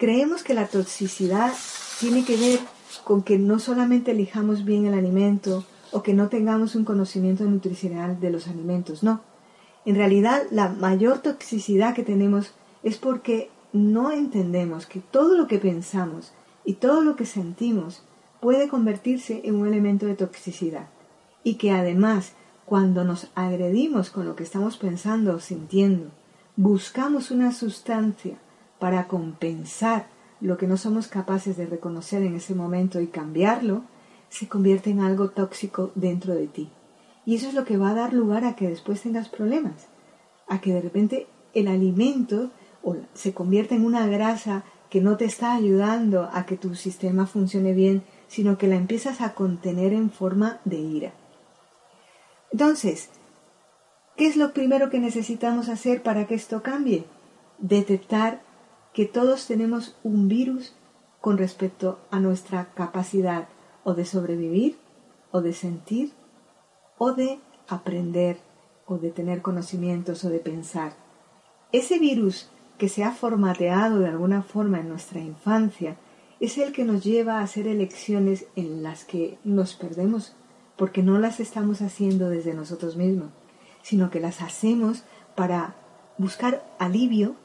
Creemos 0.00 0.42
que 0.42 0.54
la 0.54 0.66
toxicidad 0.66 1.52
tiene 2.00 2.24
que 2.24 2.38
ver 2.38 2.58
con 3.04 3.22
que 3.22 3.38
no 3.38 3.58
solamente 3.58 4.12
elijamos 4.12 4.64
bien 4.64 4.86
el 4.86 4.94
alimento 4.94 5.62
o 5.92 6.02
que 6.02 6.14
no 6.14 6.30
tengamos 6.30 6.74
un 6.74 6.86
conocimiento 6.86 7.44
nutricional 7.44 8.18
de 8.18 8.30
los 8.30 8.48
alimentos, 8.48 9.02
no. 9.02 9.20
En 9.84 9.96
realidad 9.96 10.44
la 10.50 10.70
mayor 10.70 11.18
toxicidad 11.18 11.94
que 11.94 12.02
tenemos 12.02 12.54
es 12.82 12.96
porque 12.96 13.50
no 13.74 14.10
entendemos 14.10 14.86
que 14.86 15.00
todo 15.00 15.36
lo 15.36 15.46
que 15.46 15.58
pensamos 15.58 16.32
y 16.64 16.76
todo 16.76 17.02
lo 17.02 17.14
que 17.14 17.26
sentimos 17.26 18.02
puede 18.40 18.68
convertirse 18.68 19.42
en 19.44 19.56
un 19.56 19.68
elemento 19.68 20.06
de 20.06 20.14
toxicidad 20.14 20.88
y 21.44 21.56
que 21.56 21.72
además 21.72 22.32
cuando 22.64 23.04
nos 23.04 23.28
agredimos 23.34 24.08
con 24.08 24.24
lo 24.24 24.34
que 24.34 24.44
estamos 24.44 24.78
pensando 24.78 25.34
o 25.34 25.40
sintiendo, 25.40 26.06
buscamos 26.56 27.30
una 27.30 27.52
sustancia 27.52 28.38
para 28.80 29.06
compensar 29.06 30.08
lo 30.40 30.56
que 30.56 30.66
no 30.66 30.76
somos 30.76 31.06
capaces 31.06 31.56
de 31.56 31.66
reconocer 31.66 32.22
en 32.22 32.34
ese 32.34 32.54
momento 32.54 33.00
y 33.00 33.06
cambiarlo, 33.06 33.84
se 34.28 34.48
convierte 34.48 34.90
en 34.90 35.00
algo 35.00 35.30
tóxico 35.30 35.92
dentro 35.94 36.34
de 36.34 36.48
ti. 36.48 36.70
Y 37.26 37.36
eso 37.36 37.48
es 37.48 37.54
lo 37.54 37.64
que 37.64 37.76
va 37.76 37.90
a 37.90 37.94
dar 37.94 38.12
lugar 38.12 38.44
a 38.44 38.56
que 38.56 38.68
después 38.68 39.02
tengas 39.02 39.28
problemas, 39.28 39.86
a 40.48 40.60
que 40.60 40.72
de 40.72 40.80
repente 40.80 41.26
el 41.54 41.68
alimento 41.68 42.50
se 43.14 43.34
convierta 43.34 43.74
en 43.74 43.84
una 43.84 44.06
grasa 44.06 44.64
que 44.88 45.00
no 45.00 45.16
te 45.16 45.26
está 45.26 45.54
ayudando 45.54 46.28
a 46.32 46.46
que 46.46 46.56
tu 46.56 46.74
sistema 46.74 47.26
funcione 47.26 47.74
bien, 47.74 48.02
sino 48.26 48.58
que 48.58 48.66
la 48.66 48.76
empiezas 48.76 49.20
a 49.20 49.34
contener 49.34 49.92
en 49.92 50.10
forma 50.10 50.60
de 50.64 50.78
ira. 50.78 51.12
Entonces, 52.50 53.10
¿qué 54.16 54.26
es 54.26 54.36
lo 54.36 54.52
primero 54.52 54.90
que 54.90 54.98
necesitamos 54.98 55.68
hacer 55.68 56.02
para 56.02 56.26
que 56.26 56.34
esto 56.34 56.62
cambie? 56.62 57.04
Detectar 57.58 58.42
que 58.92 59.06
todos 59.06 59.46
tenemos 59.46 59.96
un 60.02 60.28
virus 60.28 60.74
con 61.20 61.38
respecto 61.38 61.98
a 62.10 62.18
nuestra 62.18 62.72
capacidad 62.74 63.48
o 63.84 63.94
de 63.94 64.04
sobrevivir, 64.04 64.78
o 65.30 65.40
de 65.40 65.52
sentir, 65.52 66.12
o 66.98 67.12
de 67.12 67.40
aprender, 67.68 68.38
o 68.86 68.98
de 68.98 69.10
tener 69.10 69.42
conocimientos, 69.42 70.24
o 70.24 70.30
de 70.30 70.40
pensar. 70.40 70.94
Ese 71.72 71.98
virus 71.98 72.50
que 72.78 72.88
se 72.88 73.04
ha 73.04 73.12
formateado 73.12 74.00
de 74.00 74.08
alguna 74.08 74.42
forma 74.42 74.80
en 74.80 74.88
nuestra 74.88 75.20
infancia 75.20 75.96
es 76.40 76.56
el 76.58 76.72
que 76.72 76.84
nos 76.84 77.04
lleva 77.04 77.38
a 77.38 77.42
hacer 77.42 77.68
elecciones 77.68 78.46
en 78.56 78.82
las 78.82 79.04
que 79.04 79.38
nos 79.44 79.74
perdemos 79.74 80.34
porque 80.76 81.02
no 81.02 81.18
las 81.18 81.40
estamos 81.40 81.82
haciendo 81.82 82.30
desde 82.30 82.54
nosotros 82.54 82.96
mismos, 82.96 83.28
sino 83.82 84.10
que 84.10 84.18
las 84.18 84.40
hacemos 84.40 85.04
para 85.36 85.76
buscar 86.16 86.64
alivio, 86.78 87.36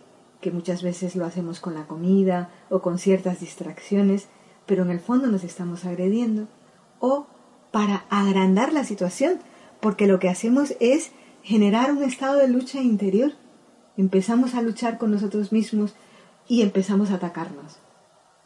que 0.42 0.52
muchas 0.52 0.84
veces 0.84 1.16
lo 1.16 1.26
hacemos 1.26 1.60
con 1.60 1.74
la 1.74 1.88
comida 1.88 2.50
o 2.70 2.82
con 2.82 3.00
ciertas 3.00 3.40
distracciones, 3.40 4.28
pero 4.66 4.84
en 4.84 4.92
el 4.92 5.00
fondo 5.00 5.28
nos 5.28 5.44
estamos 5.44 5.86
agrediendo, 5.86 6.48
o 7.00 7.28
para 7.72 8.06
agrandar 8.10 8.74
la 8.74 8.84
situación, 8.84 9.40
porque 9.80 10.08
lo 10.08 10.20
que 10.20 10.30
hacemos 10.30 10.76
es 10.80 11.12
generar 11.44 11.92
un 11.92 12.04
estado 12.04 12.38
de 12.38 12.48
lucha 12.48 12.82
interior. 12.82 13.34
Empezamos 13.98 14.56
a 14.56 14.62
luchar 14.62 14.98
con 14.98 15.12
nosotros 15.12 15.52
mismos 15.52 15.96
y 16.48 16.62
empezamos 16.62 17.12
a 17.12 17.16
atacarnos. 17.16 17.78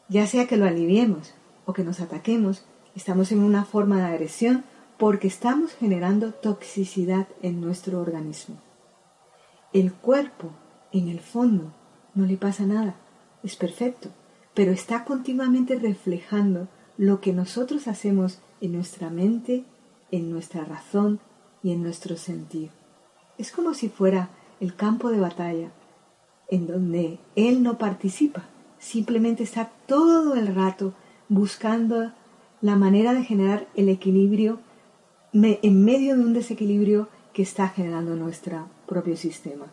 Ya 0.10 0.26
sea 0.26 0.48
que 0.48 0.58
lo 0.58 0.66
aliviemos 0.66 1.34
o 1.66 1.74
que 1.74 1.84
nos 1.84 2.00
ataquemos, 2.00 2.66
estamos 2.96 3.32
en 3.32 3.40
una 3.40 3.64
forma 3.64 3.98
de 3.98 4.06
agresión 4.06 4.64
porque 4.98 5.28
estamos 5.28 5.74
generando 5.74 6.34
toxicidad 6.34 7.28
en 7.42 7.62
nuestro 7.62 8.02
organismo. 8.02 8.58
El 9.72 9.94
cuerpo, 9.94 10.52
en 10.92 11.08
el 11.08 11.20
fondo, 11.20 11.72
no 12.20 12.26
le 12.26 12.38
pasa 12.38 12.66
nada, 12.66 12.96
es 13.44 13.56
perfecto, 13.56 14.10
pero 14.54 14.72
está 14.72 15.06
continuamente 15.06 15.80
reflejando 15.80 16.68
lo 16.98 17.22
que 17.22 17.34
nosotros 17.34 17.88
hacemos 17.88 18.40
en 18.62 18.74
nuestra 18.74 19.10
mente, 19.10 19.64
en 20.12 20.30
nuestra 20.30 20.66
razón 20.66 21.20
y 21.64 21.72
en 21.72 21.82
nuestro 21.82 22.18
sentir. 22.18 22.72
Es 23.38 23.52
como 23.52 23.74
si 23.74 23.90
fuera 23.90 24.30
el 24.60 24.76
campo 24.76 25.10
de 25.10 25.20
batalla 25.20 25.72
en 26.50 26.68
donde 26.68 27.20
él 27.36 27.64
no 27.64 27.78
participa, 27.78 28.44
simplemente 28.80 29.44
está 29.44 29.72
todo 29.86 30.36
el 30.36 30.54
rato 30.54 30.94
buscando 31.30 32.12
la 32.62 32.76
manera 32.76 33.14
de 33.14 33.24
generar 33.24 33.68
el 33.76 33.88
equilibrio 33.88 34.60
en 35.32 35.86
medio 35.86 36.16
de 36.16 36.22
un 36.22 36.34
desequilibrio 36.34 37.08
que 37.34 37.44
está 37.44 37.70
generando 37.70 38.16
nuestro 38.16 38.68
propio 38.88 39.16
sistema, 39.16 39.68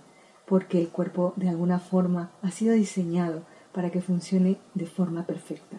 porque 0.46 0.80
el 0.80 0.88
cuerpo 0.88 1.34
de 1.36 1.48
alguna 1.48 1.78
forma 1.78 2.30
ha 2.42 2.50
sido 2.50 2.74
diseñado 2.74 3.42
para 3.72 3.90
que 3.90 4.00
funcione 4.00 4.58
de 4.74 4.86
forma 4.86 5.26
perfecta. 5.26 5.78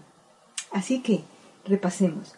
Así 0.72 1.02
que, 1.02 1.24
repasemos. 1.66 2.36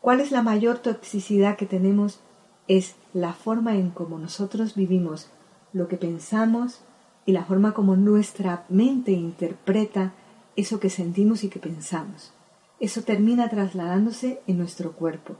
¿Cuál 0.00 0.20
es 0.20 0.30
la 0.30 0.42
mayor 0.42 0.78
toxicidad 0.78 1.56
que 1.56 1.66
tenemos? 1.66 2.20
Es 2.66 2.96
la 3.14 3.32
forma 3.32 3.76
en 3.76 3.90
cómo 3.90 4.18
nosotros 4.18 4.74
vivimos 4.74 5.30
lo 5.72 5.88
que 5.88 5.96
pensamos 5.96 6.80
y 7.24 7.32
la 7.32 7.44
forma 7.44 7.72
como 7.72 7.96
nuestra 7.96 8.64
mente 8.68 9.12
interpreta 9.12 10.12
eso 10.56 10.80
que 10.80 10.90
sentimos 10.90 11.44
y 11.44 11.48
que 11.48 11.58
pensamos. 11.60 12.32
Eso 12.80 13.02
termina 13.02 13.48
trasladándose 13.48 14.40
en 14.46 14.58
nuestro 14.58 14.92
cuerpo 14.92 15.36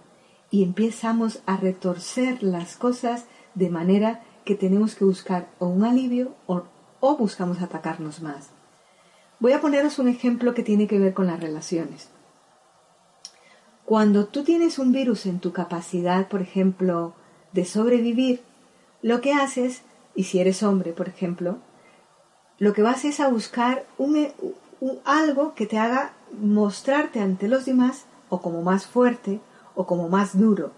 y 0.51 0.63
empezamos 0.63 1.41
a 1.47 1.57
retorcer 1.57 2.43
las 2.43 2.77
cosas 2.77 3.27
de 3.55 3.71
manera 3.71 4.23
que 4.49 4.55
tenemos 4.55 4.95
que 4.95 5.05
buscar 5.05 5.51
o 5.59 5.67
un 5.67 5.85
alivio 5.85 6.35
o, 6.47 6.63
buscamos 7.19 7.61
atacarnos 7.61 8.23
más. 8.23 8.49
Voy 9.41 9.53
a 9.53 9.61
poneros 9.61 9.99
un 9.99 10.09
ejemplo 10.09 10.55
que 10.55 10.63
tiene 10.63 10.87
que 10.87 10.99
ver 10.99 11.13
con 11.13 11.27
las 11.27 11.39
relaciones. 11.39 12.09
Cuando 13.85 14.25
tú 14.25 14.45
tienes 14.45 14.79
un 14.79 14.91
virus 14.91 15.27
en 15.27 15.39
tu 15.39 15.53
capacidad, 15.53 16.29
por 16.29 16.41
ejemplo, 16.41 17.13
de 17.53 17.67
sobrevivir, 17.67 18.41
lo 19.03 19.21
que 19.21 19.35
haces, 19.35 19.83
y 20.15 20.25
si 20.25 20.41
eres 20.41 20.63
hombre, 20.63 20.95
por 20.95 21.09
ejemplo, 21.09 21.59
lo 22.59 22.73
que 22.73 22.81
vas 22.81 23.05
es 23.05 23.21
a 23.21 23.29
buscar 23.29 23.85
un, 23.99 24.29
algo 25.05 25.55
que 25.55 25.67
te 25.67 25.77
haga 25.77 26.15
mostrarte 26.41 27.21
ante 27.21 27.49
los 27.49 27.67
demás 27.67 28.07
o 28.31 28.41
como 28.41 28.63
más 28.63 28.87
fuerte 28.87 29.41
o 29.75 29.87
como 29.87 30.09
más 30.09 30.39
duro. 30.39 30.73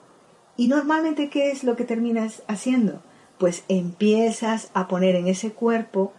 Y 0.56 0.66
normalmente, 0.66 1.30
¿qué 1.30 1.52
es 1.52 1.62
lo 1.62 1.76
que 1.76 1.84
terminas 1.84 2.42
haciendo? 2.48 3.00
Pues 3.40 3.64
empiezas 3.68 4.70
a 4.74 4.86
poner 4.86 5.16
en 5.16 5.26
ese 5.26 5.52
cuerpo 5.52 6.12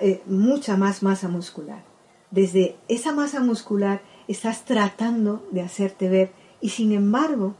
eh, 0.00 0.22
mucha 0.24 0.78
más 0.78 1.02
masa 1.02 1.28
muscular. 1.28 1.84
Desde 2.30 2.76
esa 2.88 3.12
masa 3.12 3.40
muscular 3.40 4.00
estás 4.26 4.64
tratando 4.64 5.46
de 5.50 5.60
hacerte 5.60 6.08
ver 6.08 6.32
y 6.62 6.70
sin 6.70 6.92
embargo, 6.92 7.56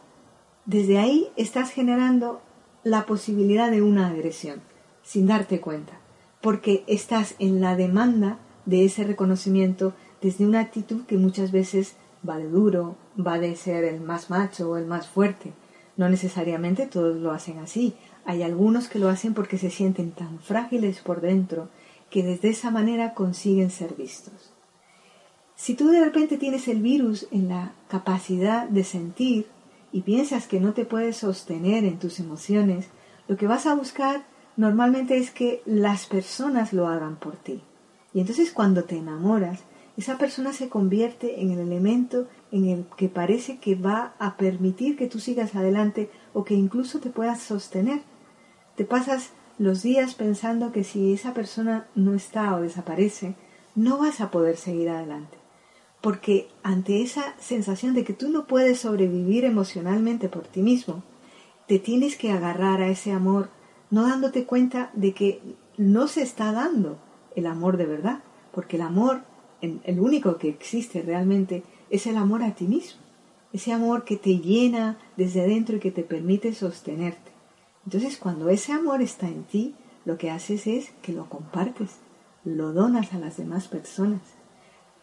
desde 0.64 0.98
ahí 0.98 1.28
estás 1.36 1.72
generando 1.72 2.40
la 2.82 3.04
posibilidad 3.04 3.70
de 3.70 3.82
una 3.82 4.06
agresión, 4.06 4.62
sin 5.02 5.26
darte 5.26 5.60
cuenta, 5.60 6.00
porque 6.40 6.82
estás 6.86 7.34
en 7.38 7.60
la 7.60 7.76
demanda 7.76 8.38
de 8.64 8.86
ese 8.86 9.04
reconocimiento 9.04 9.92
desde 10.22 10.46
una 10.46 10.60
actitud 10.60 11.04
que 11.04 11.18
muchas 11.18 11.52
veces 11.52 11.96
va 12.26 12.38
de 12.38 12.48
duro, 12.48 12.96
va 13.14 13.38
de 13.38 13.56
ser 13.56 13.84
el 13.84 14.00
más 14.00 14.30
macho 14.30 14.70
o 14.70 14.78
el 14.78 14.86
más 14.86 15.06
fuerte. 15.06 15.52
No 15.98 16.08
necesariamente 16.08 16.86
todos 16.86 17.16
lo 17.16 17.30
hacen 17.30 17.58
así. 17.58 17.94
Hay 18.24 18.42
algunos 18.42 18.88
que 18.88 18.98
lo 18.98 19.08
hacen 19.08 19.34
porque 19.34 19.58
se 19.58 19.70
sienten 19.70 20.12
tan 20.12 20.38
frágiles 20.40 21.00
por 21.00 21.20
dentro 21.20 21.68
que 22.10 22.22
desde 22.22 22.50
esa 22.50 22.70
manera 22.70 23.14
consiguen 23.14 23.70
ser 23.70 23.94
vistos. 23.94 24.52
Si 25.56 25.74
tú 25.74 25.88
de 25.88 26.00
repente 26.00 26.38
tienes 26.38 26.68
el 26.68 26.80
virus 26.80 27.26
en 27.30 27.48
la 27.48 27.72
capacidad 27.88 28.68
de 28.68 28.82
sentir 28.84 29.46
y 29.92 30.02
piensas 30.02 30.46
que 30.46 30.60
no 30.60 30.72
te 30.72 30.84
puedes 30.84 31.18
sostener 31.18 31.84
en 31.84 31.98
tus 31.98 32.18
emociones, 32.18 32.88
lo 33.28 33.36
que 33.36 33.46
vas 33.46 33.66
a 33.66 33.74
buscar 33.74 34.24
normalmente 34.56 35.16
es 35.18 35.30
que 35.30 35.62
las 35.66 36.06
personas 36.06 36.72
lo 36.72 36.88
hagan 36.88 37.16
por 37.16 37.36
ti. 37.36 37.62
Y 38.12 38.20
entonces 38.20 38.52
cuando 38.52 38.84
te 38.84 38.96
enamoras, 38.96 39.60
esa 39.96 40.16
persona 40.16 40.52
se 40.52 40.68
convierte 40.68 41.42
en 41.42 41.50
el 41.50 41.58
elemento 41.58 42.26
en 42.52 42.66
el 42.66 42.86
que 42.96 43.08
parece 43.08 43.58
que 43.58 43.74
va 43.74 44.14
a 44.18 44.36
permitir 44.36 44.96
que 44.96 45.08
tú 45.08 45.20
sigas 45.20 45.54
adelante 45.54 46.10
o 46.32 46.42
que 46.42 46.54
incluso 46.54 47.00
te 47.00 47.10
puedas 47.10 47.42
sostener. 47.42 48.00
Te 48.76 48.84
pasas 48.84 49.30
los 49.58 49.82
días 49.82 50.14
pensando 50.14 50.72
que 50.72 50.84
si 50.84 51.12
esa 51.12 51.34
persona 51.34 51.86
no 51.94 52.14
está 52.14 52.54
o 52.54 52.62
desaparece, 52.62 53.34
no 53.74 53.98
vas 53.98 54.20
a 54.20 54.30
poder 54.30 54.56
seguir 54.56 54.88
adelante. 54.88 55.36
Porque 56.00 56.48
ante 56.62 57.02
esa 57.02 57.34
sensación 57.38 57.94
de 57.94 58.04
que 58.04 58.14
tú 58.14 58.30
no 58.30 58.46
puedes 58.46 58.80
sobrevivir 58.80 59.44
emocionalmente 59.44 60.28
por 60.28 60.46
ti 60.46 60.62
mismo, 60.62 61.02
te 61.66 61.78
tienes 61.78 62.16
que 62.16 62.32
agarrar 62.32 62.80
a 62.80 62.88
ese 62.88 63.12
amor, 63.12 63.50
no 63.90 64.08
dándote 64.08 64.44
cuenta 64.44 64.90
de 64.94 65.12
que 65.12 65.40
no 65.76 66.08
se 66.08 66.22
está 66.22 66.52
dando 66.52 66.98
el 67.36 67.46
amor 67.46 67.76
de 67.76 67.86
verdad, 67.86 68.20
porque 68.52 68.76
el 68.76 68.82
amor 68.82 69.22
el 69.60 70.00
único 70.00 70.38
que 70.38 70.48
existe 70.48 71.02
realmente 71.02 71.62
es 71.90 72.06
el 72.06 72.16
amor 72.16 72.42
a 72.42 72.54
ti 72.54 72.66
mismo, 72.66 73.00
ese 73.52 73.72
amor 73.72 74.04
que 74.04 74.16
te 74.16 74.38
llena 74.38 74.98
desde 75.16 75.46
dentro 75.46 75.76
y 75.76 75.80
que 75.80 75.90
te 75.90 76.02
permite 76.02 76.54
sostenerte. 76.54 77.29
Entonces, 77.84 78.16
cuando 78.18 78.48
ese 78.50 78.72
amor 78.72 79.02
está 79.02 79.26
en 79.28 79.44
ti, 79.44 79.74
lo 80.04 80.18
que 80.18 80.30
haces 80.30 80.66
es 80.66 80.90
que 81.02 81.12
lo 81.12 81.28
compartes, 81.28 81.98
lo 82.44 82.72
donas 82.72 83.12
a 83.12 83.18
las 83.18 83.36
demás 83.36 83.68
personas. 83.68 84.20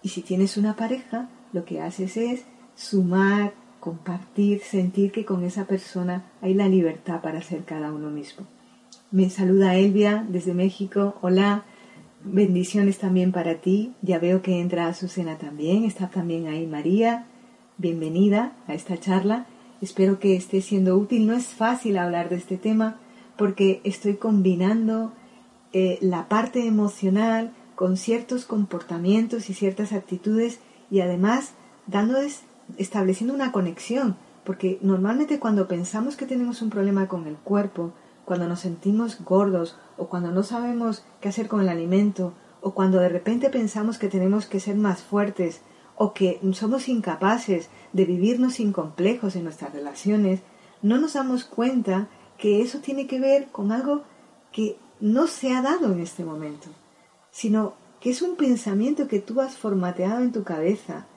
Y 0.01 0.09
si 0.09 0.21
tienes 0.21 0.57
una 0.57 0.75
pareja, 0.75 1.29
lo 1.53 1.65
que 1.65 1.81
haces 1.81 2.17
es 2.17 2.45
sumar, 2.75 3.53
compartir, 3.79 4.61
sentir 4.61 5.11
que 5.11 5.25
con 5.25 5.43
esa 5.43 5.65
persona 5.65 6.31
hay 6.41 6.53
la 6.53 6.67
libertad 6.67 7.21
para 7.21 7.41
ser 7.41 7.63
cada 7.63 7.91
uno 7.91 8.09
mismo. 8.09 8.45
Me 9.11 9.29
saluda 9.29 9.75
Elvia 9.75 10.25
desde 10.27 10.53
México. 10.53 11.15
Hola, 11.21 11.63
bendiciones 12.23 12.97
también 12.97 13.31
para 13.31 13.55
ti. 13.61 13.93
Ya 14.01 14.19
veo 14.19 14.41
que 14.41 14.59
entra 14.59 14.87
Azucena 14.87 15.37
también, 15.37 15.85
está 15.85 16.09
también 16.09 16.47
ahí 16.47 16.67
María. 16.67 17.27
Bienvenida 17.77 18.53
a 18.67 18.73
esta 18.73 18.97
charla. 18.97 19.45
Espero 19.81 20.19
que 20.19 20.35
esté 20.35 20.61
siendo 20.61 20.97
útil. 20.97 21.27
No 21.27 21.33
es 21.33 21.47
fácil 21.47 21.97
hablar 21.97 22.29
de 22.29 22.37
este 22.37 22.57
tema 22.57 22.97
porque 23.37 23.81
estoy 23.83 24.15
combinando 24.15 25.13
eh, 25.73 25.99
la 26.01 26.27
parte 26.27 26.65
emocional 26.65 27.53
con 27.75 27.97
ciertos 27.97 28.45
comportamientos 28.45 29.49
y 29.49 29.53
ciertas 29.53 29.93
actitudes 29.93 30.59
y 30.89 31.01
además 31.01 31.53
dándoles, 31.85 32.41
estableciendo 32.77 33.35
una 33.35 33.51
conexión, 33.51 34.17
porque 34.43 34.79
normalmente 34.81 35.39
cuando 35.39 35.67
pensamos 35.67 36.15
que 36.15 36.25
tenemos 36.25 36.61
un 36.61 36.71
problema 36.71 37.07
con 37.07 37.27
el 37.27 37.35
cuerpo, 37.35 37.93
cuando 38.25 38.47
nos 38.47 38.61
sentimos 38.61 39.23
gordos 39.23 39.77
o 39.95 40.07
cuando 40.07 40.31
no 40.31 40.43
sabemos 40.43 41.05
qué 41.21 41.29
hacer 41.29 41.47
con 41.47 41.61
el 41.61 41.69
alimento 41.69 42.33
o 42.61 42.73
cuando 42.73 42.99
de 42.99 43.09
repente 43.09 43.49
pensamos 43.49 43.99
que 43.99 44.09
tenemos 44.09 44.47
que 44.47 44.59
ser 44.59 44.75
más 44.75 45.03
fuertes 45.03 45.61
o 45.95 46.13
que 46.13 46.39
somos 46.53 46.89
incapaces 46.89 47.69
de 47.93 48.05
vivirnos 48.05 48.55
sin 48.55 48.73
complejos 48.73 49.35
en 49.35 49.43
nuestras 49.43 49.73
relaciones, 49.73 50.41
no 50.81 50.97
nos 50.97 51.13
damos 51.13 51.43
cuenta 51.43 52.09
que 52.37 52.61
eso 52.61 52.79
tiene 52.79 53.07
que 53.07 53.19
ver 53.19 53.47
con 53.47 53.71
algo 53.71 54.03
que 54.51 54.77
no 54.99 55.27
se 55.27 55.53
ha 55.53 55.61
dado 55.61 55.91
en 55.91 55.99
este 55.99 56.23
momento, 56.23 56.67
sino 57.31 57.73
que 57.99 58.09
es 58.11 58.21
un 58.21 58.35
pensamiento 58.35 59.07
que 59.07 59.19
tú 59.19 59.41
has 59.41 59.57
formateado 59.57 60.21
en 60.21 60.31
tu 60.31 60.43
cabeza 60.43 61.07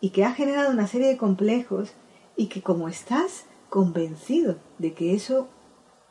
y 0.00 0.10
que 0.10 0.24
ha 0.24 0.32
generado 0.32 0.70
una 0.70 0.86
serie 0.86 1.08
de 1.08 1.16
complejos 1.16 1.92
y 2.36 2.46
que 2.46 2.62
como 2.62 2.88
estás 2.88 3.46
convencido 3.68 4.56
de 4.78 4.94
que 4.94 5.14
eso 5.14 5.48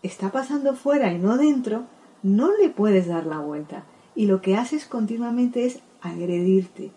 está 0.04 0.32
pasando 0.32 0.76
fuera 0.76 1.12
y 1.14 1.20
no 1.20 1.38
dentro, 1.38 1.86
no 2.24 2.56
le 2.58 2.70
puedes 2.70 3.08
dar 3.08 3.26
la 3.26 3.40
vuelta. 3.40 3.86
Y 4.16 4.26
lo 4.26 4.42
que 4.42 4.58
haces 4.58 4.86
continuamente 4.86 5.66
es 5.66 5.80
agredirte, 6.02 6.92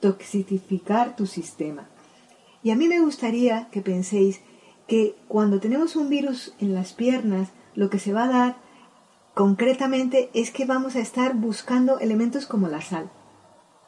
toxificar 0.00 1.16
tu 1.16 1.26
sistema. 1.26 1.88
Y 2.64 2.70
a 2.70 2.76
mí 2.76 2.88
me 2.88 3.00
gustaría 3.00 3.68
que 3.70 3.82
penséis 3.82 4.40
que 4.88 5.14
cuando 5.28 5.60
tenemos 5.60 5.94
un 5.96 6.08
virus 6.08 6.54
en 6.58 6.74
las 6.74 6.94
piernas, 6.94 7.50
lo 7.74 7.90
que 7.90 7.98
se 7.98 8.12
va 8.12 8.24
a 8.24 8.28
dar 8.28 8.56
concretamente 9.34 10.30
es 10.32 10.50
que 10.50 10.64
vamos 10.64 10.96
a 10.96 11.00
estar 11.00 11.34
buscando 11.34 11.98
elementos 11.98 12.46
como 12.46 12.68
la 12.68 12.80
sal. 12.80 13.10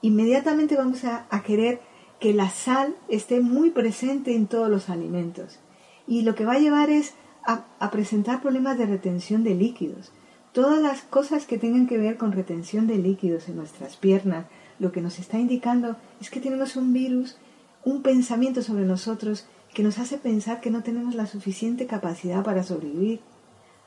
Inmediatamente 0.02 0.76
vamos 0.76 1.04
a, 1.04 1.26
querer 1.42 1.80
que 2.20 2.34
la 2.34 2.50
sal 2.50 2.94
esté 3.08 3.40
muy 3.40 3.70
presente 3.70 4.36
en 4.36 4.46
todos 4.46 4.68
los 4.68 4.90
alimentos. 4.90 5.58
Y 6.06 6.22
lo 6.22 6.34
que 6.34 6.44
va 6.44 6.52
a 6.52 6.58
llevar 6.58 6.90
es 6.90 7.14
a, 7.44 7.90
presentar 7.90 8.42
problemas 8.42 8.76
de 8.76 8.86
retención 8.86 9.42
de 9.42 9.54
líquidos. 9.54 10.12
Todas 10.52 10.82
las 10.82 11.00
cosas 11.00 11.46
que 11.46 11.58
tengan 11.58 11.86
que 11.86 11.96
ver 11.96 12.18
con 12.18 12.32
retención 12.32 12.86
de 12.86 12.98
líquidos 12.98 13.48
en 13.48 13.56
nuestras 13.56 13.96
piernas, 13.96 14.46
lo 14.78 14.92
que 14.92 15.00
nos 15.00 15.18
está 15.18 15.38
indicando 15.38 15.96
es 16.20 16.28
que 16.28 16.40
tenemos 16.40 16.76
un 16.76 16.92
virus, 16.92 17.38
un 17.86 18.02
pensamiento 18.02 18.62
sobre 18.62 18.84
nosotros 18.84 19.46
que 19.72 19.84
nos 19.84 19.98
hace 20.00 20.18
pensar 20.18 20.60
que 20.60 20.72
no 20.72 20.82
tenemos 20.82 21.14
la 21.14 21.26
suficiente 21.26 21.86
capacidad 21.86 22.42
para 22.42 22.64
sobrevivir. 22.64 23.20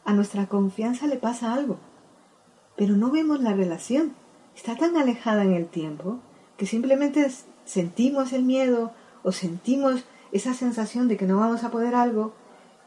A 0.06 0.14
nuestra 0.14 0.48
confianza 0.48 1.06
le 1.06 1.18
pasa 1.18 1.54
algo, 1.54 1.78
pero 2.78 2.96
no 2.96 3.12
vemos 3.12 3.42
la 3.42 3.54
relación. 3.54 4.14
Está 4.56 4.78
tan 4.78 4.96
alejada 4.96 5.44
en 5.44 5.52
el 5.52 5.68
tiempo 5.68 6.20
que 6.56 6.66
simplemente 6.66 7.30
sentimos 7.66 8.32
el 8.32 8.44
miedo 8.44 8.94
o 9.22 9.34
sentimos 9.34 10.06
esa 10.32 10.54
sensación 10.54 11.10
de 11.10 11.18
que 11.18 11.26
no 11.26 11.42
vamos 11.42 11.66
a 11.66 11.70
poder 11.70 11.94
algo 11.94 12.34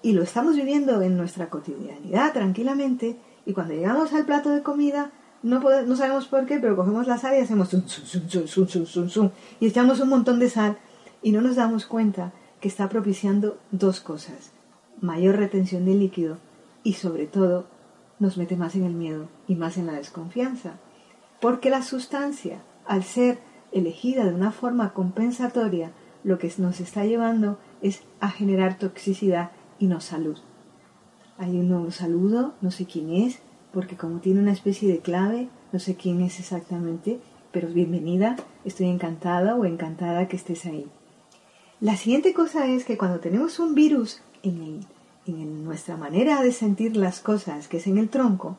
y 0.00 0.12
lo 0.14 0.22
estamos 0.22 0.56
viviendo 0.56 1.02
en 1.02 1.18
nuestra 1.18 1.50
cotidianidad 1.50 2.32
tranquilamente 2.32 3.18
y 3.44 3.52
cuando 3.52 3.74
llegamos 3.74 4.14
al 4.14 4.24
plato 4.24 4.48
de 4.48 4.62
comida 4.62 5.10
no, 5.42 5.60
no 5.60 5.96
sabemos 5.96 6.26
por 6.28 6.46
qué, 6.46 6.58
pero 6.58 6.74
cogemos 6.74 7.06
la 7.06 7.18
sal 7.18 7.36
y 7.36 7.42
hacemos 7.42 7.68
zum, 7.68 7.86
zum, 7.86 9.08
zum, 9.08 9.30
y 9.60 9.66
echamos 9.66 10.00
un 10.00 10.08
montón 10.08 10.38
de 10.38 10.48
sal 10.48 10.78
y 11.22 11.32
no 11.32 11.40
nos 11.40 11.56
damos 11.56 11.86
cuenta 11.86 12.32
que 12.60 12.68
está 12.68 12.88
propiciando 12.88 13.58
dos 13.70 14.00
cosas, 14.00 14.52
mayor 15.00 15.36
retención 15.36 15.84
de 15.84 15.94
líquido 15.94 16.38
y 16.84 16.94
sobre 16.94 17.26
todo 17.26 17.66
nos 18.18 18.36
mete 18.36 18.56
más 18.56 18.74
en 18.74 18.84
el 18.84 18.94
miedo 18.94 19.28
y 19.48 19.56
más 19.56 19.76
en 19.76 19.86
la 19.86 19.94
desconfianza. 19.94 20.74
Porque 21.40 21.70
la 21.70 21.82
sustancia, 21.82 22.62
al 22.86 23.02
ser 23.02 23.38
elegida 23.72 24.24
de 24.24 24.34
una 24.34 24.52
forma 24.52 24.92
compensatoria, 24.92 25.92
lo 26.24 26.38
que 26.38 26.52
nos 26.58 26.80
está 26.80 27.04
llevando 27.04 27.58
es 27.80 28.02
a 28.20 28.28
generar 28.28 28.78
toxicidad 28.78 29.50
y 29.78 29.86
no 29.86 30.00
salud. 30.00 30.38
Hay 31.38 31.58
un 31.58 31.68
nuevo 31.68 31.90
saludo, 31.90 32.54
no 32.60 32.70
sé 32.70 32.86
quién 32.86 33.12
es, 33.12 33.40
porque 33.72 33.96
como 33.96 34.20
tiene 34.20 34.40
una 34.40 34.52
especie 34.52 34.88
de 34.88 35.00
clave, 35.00 35.48
no 35.72 35.80
sé 35.80 35.96
quién 35.96 36.20
es 36.20 36.38
exactamente, 36.38 37.18
pero 37.50 37.68
bienvenida, 37.68 38.36
estoy 38.64 38.86
encantada 38.86 39.56
o 39.56 39.64
encantada 39.64 40.28
que 40.28 40.36
estés 40.36 40.64
ahí. 40.66 40.86
La 41.82 41.96
siguiente 41.96 42.32
cosa 42.32 42.68
es 42.68 42.84
que 42.84 42.96
cuando 42.96 43.18
tenemos 43.18 43.58
un 43.58 43.74
virus 43.74 44.20
en, 44.44 44.86
nuestra 45.64 45.96
manera 45.96 46.40
de 46.40 46.52
sentir 46.52 46.96
las 46.96 47.18
cosas, 47.18 47.66
que 47.66 47.78
es 47.78 47.88
en 47.88 47.98
el 47.98 48.08
tronco, 48.08 48.56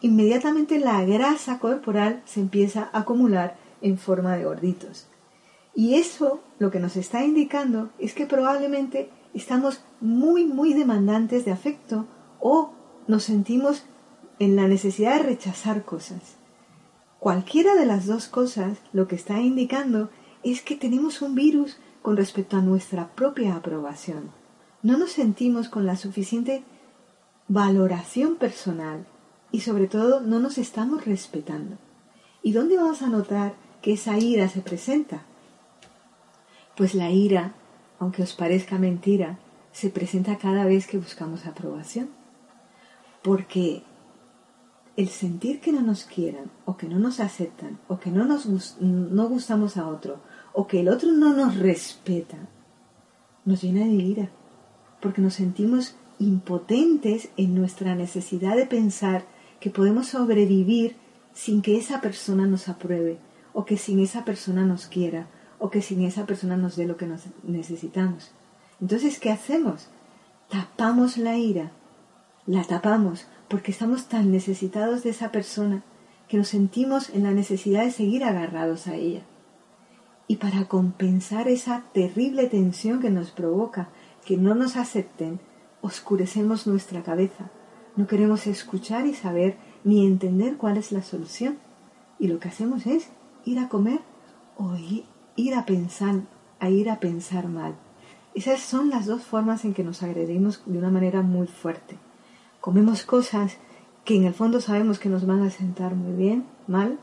inmediatamente 0.00 0.80
la 0.80 1.04
grasa 1.04 1.60
corporal 1.60 2.20
se 2.24 2.40
empieza 2.40 2.90
a 2.92 2.98
acumular 2.98 3.56
en 3.80 3.96
forma 3.96 4.36
de 4.36 4.42
gorditos. 4.42 5.06
Y 5.72 5.94
eso 5.94 6.40
lo 6.58 6.72
que 6.72 6.80
nos 6.80 6.96
está 6.96 7.24
indicando 7.24 7.90
es 8.00 8.12
que 8.12 8.26
probablemente 8.26 9.08
estamos 9.34 9.84
muy, 10.00 10.44
muy 10.44 10.74
demandantes 10.74 11.44
de 11.44 11.52
afecto 11.52 12.06
o 12.40 12.72
nos 13.06 13.22
sentimos 13.22 13.84
en 14.40 14.56
la 14.56 14.66
necesidad 14.66 15.18
de 15.18 15.28
rechazar 15.28 15.84
cosas. 15.84 16.34
Cualquiera 17.20 17.76
de 17.76 17.86
las 17.86 18.06
dos 18.06 18.26
cosas 18.26 18.78
lo 18.92 19.06
que 19.06 19.14
está 19.14 19.40
indicando 19.40 20.10
es 20.42 20.60
que 20.60 20.74
tenemos 20.74 21.22
un 21.22 21.36
virus 21.36 21.78
con 22.08 22.16
respecto 22.16 22.56
a 22.56 22.62
nuestra 22.62 23.08
propia 23.08 23.54
aprobación. 23.54 24.30
No 24.82 24.96
nos 24.96 25.12
sentimos 25.12 25.68
con 25.68 25.84
la 25.84 25.94
suficiente 25.94 26.64
valoración 27.48 28.36
personal 28.36 29.04
y 29.52 29.60
sobre 29.60 29.88
todo 29.88 30.22
no 30.22 30.40
nos 30.40 30.56
estamos 30.56 31.04
respetando. 31.04 31.76
¿Y 32.42 32.52
dónde 32.52 32.78
vamos 32.78 33.02
a 33.02 33.10
notar 33.10 33.56
que 33.82 33.92
esa 33.92 34.16
ira 34.16 34.48
se 34.48 34.62
presenta? 34.62 35.20
Pues 36.78 36.94
la 36.94 37.10
ira, 37.10 37.52
aunque 37.98 38.22
os 38.22 38.32
parezca 38.32 38.78
mentira, 38.78 39.38
se 39.72 39.90
presenta 39.90 40.38
cada 40.38 40.64
vez 40.64 40.86
que 40.86 40.96
buscamos 40.96 41.44
aprobación. 41.44 42.08
Porque 43.22 43.82
el 44.96 45.10
sentir 45.10 45.60
que 45.60 45.72
no 45.72 45.82
nos 45.82 46.04
quieran 46.04 46.50
o 46.64 46.78
que 46.78 46.88
no 46.88 46.98
nos 46.98 47.20
aceptan 47.20 47.78
o 47.86 48.00
que 48.00 48.10
no 48.10 48.24
nos 48.24 48.46
no 48.80 49.28
gustamos 49.28 49.76
a 49.76 49.86
otro 49.86 50.20
o 50.58 50.66
que 50.66 50.80
el 50.80 50.88
otro 50.88 51.12
no 51.12 51.34
nos 51.34 51.56
respeta, 51.56 52.36
nos 53.44 53.62
llena 53.62 53.84
de 53.84 53.94
ira, 53.94 54.28
porque 55.00 55.22
nos 55.22 55.34
sentimos 55.34 55.94
impotentes 56.18 57.28
en 57.36 57.54
nuestra 57.54 57.94
necesidad 57.94 58.56
de 58.56 58.66
pensar 58.66 59.24
que 59.60 59.70
podemos 59.70 60.08
sobrevivir 60.08 60.96
sin 61.32 61.62
que 61.62 61.78
esa 61.78 62.00
persona 62.00 62.48
nos 62.48 62.68
apruebe, 62.68 63.20
o 63.52 63.64
que 63.66 63.76
sin 63.76 64.00
esa 64.00 64.24
persona 64.24 64.64
nos 64.64 64.86
quiera, 64.86 65.28
o 65.60 65.70
que 65.70 65.80
sin 65.80 66.02
esa 66.02 66.26
persona 66.26 66.56
nos 66.56 66.74
dé 66.74 66.88
lo 66.88 66.96
que 66.96 67.06
nos 67.06 67.22
necesitamos. 67.44 68.32
Entonces, 68.80 69.20
¿qué 69.20 69.30
hacemos? 69.30 69.86
Tapamos 70.48 71.18
la 71.18 71.36
ira, 71.36 71.70
la 72.46 72.64
tapamos 72.64 73.28
porque 73.46 73.70
estamos 73.70 74.08
tan 74.08 74.32
necesitados 74.32 75.04
de 75.04 75.10
esa 75.10 75.30
persona 75.30 75.84
que 76.26 76.36
nos 76.36 76.48
sentimos 76.48 77.10
en 77.10 77.22
la 77.22 77.30
necesidad 77.30 77.84
de 77.84 77.92
seguir 77.92 78.24
agarrados 78.24 78.88
a 78.88 78.96
ella. 78.96 79.22
Y 80.28 80.36
para 80.36 80.66
compensar 80.66 81.48
esa 81.48 81.82
terrible 81.92 82.46
tensión 82.46 83.00
que 83.00 83.10
nos 83.10 83.30
provoca 83.30 83.88
que 84.24 84.36
no 84.36 84.54
nos 84.54 84.76
acepten, 84.76 85.40
oscurecemos 85.80 86.66
nuestra 86.66 87.02
cabeza. 87.02 87.50
No 87.96 88.06
queremos 88.06 88.46
escuchar 88.46 89.06
y 89.06 89.14
saber 89.14 89.56
ni 89.84 90.06
entender 90.06 90.58
cuál 90.58 90.76
es 90.76 90.92
la 90.92 91.02
solución. 91.02 91.58
Y 92.18 92.28
lo 92.28 92.38
que 92.38 92.48
hacemos 92.48 92.86
es 92.86 93.08
ir 93.46 93.58
a 93.58 93.70
comer 93.70 94.00
o 94.56 94.76
ir 95.34 95.54
a 95.54 95.64
pensar, 95.64 96.16
a 96.60 96.68
ir 96.68 96.90
a 96.90 97.00
pensar 97.00 97.48
mal. 97.48 97.74
Esas 98.34 98.60
son 98.60 98.90
las 98.90 99.06
dos 99.06 99.22
formas 99.22 99.64
en 99.64 99.72
que 99.72 99.82
nos 99.82 100.02
agredimos 100.02 100.62
de 100.66 100.78
una 100.78 100.90
manera 100.90 101.22
muy 101.22 101.46
fuerte. 101.46 101.96
Comemos 102.60 103.02
cosas 103.02 103.56
que 104.04 104.16
en 104.16 104.24
el 104.24 104.34
fondo 104.34 104.60
sabemos 104.60 104.98
que 104.98 105.08
nos 105.08 105.26
van 105.26 105.42
a 105.42 105.50
sentar 105.50 105.94
muy 105.94 106.12
bien, 106.12 106.44
mal, 106.66 106.98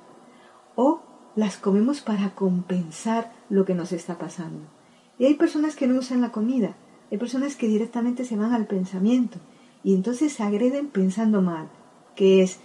o 0.76 1.02
las 1.36 1.58
comemos 1.58 2.02
para 2.02 2.34
compensar 2.34 3.34
lo 3.50 3.66
que 3.66 3.76
nos 3.76 3.92
está 3.92 4.18
pasando. 4.18 4.62
Y 5.18 5.26
hay 5.26 5.36
personas 5.36 5.76
que 5.76 5.88
no 5.88 6.00
usan 6.00 6.22
la 6.22 6.32
comida, 6.32 6.76
hay 7.12 7.18
personas 7.18 7.56
que 7.56 7.68
directamente 7.68 8.26
se 8.26 8.36
van 8.36 8.54
al 8.54 8.68
pensamiento 8.68 9.40
y 9.84 9.94
entonces 9.94 10.34
se 10.34 10.44
agreden 10.44 10.88
pensando 10.88 11.42
mal, 11.42 11.70
que 12.16 12.42
es, 12.42 12.60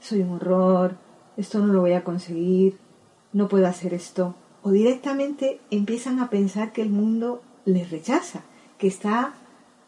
soy 0.00 0.20
un 0.20 0.32
horror, 0.32 0.96
esto 1.36 1.58
no 1.58 1.72
lo 1.72 1.80
voy 1.80 1.92
a 1.92 2.04
conseguir, 2.04 2.76
no 3.32 3.48
puedo 3.48 3.66
hacer 3.66 3.94
esto, 3.94 4.34
o 4.62 4.70
directamente 4.70 5.60
empiezan 5.70 6.18
a 6.18 6.28
pensar 6.28 6.72
que 6.72 6.82
el 6.82 6.90
mundo 6.90 7.42
les 7.64 7.90
rechaza, 7.90 8.42
que 8.78 8.88
está, 8.88 9.34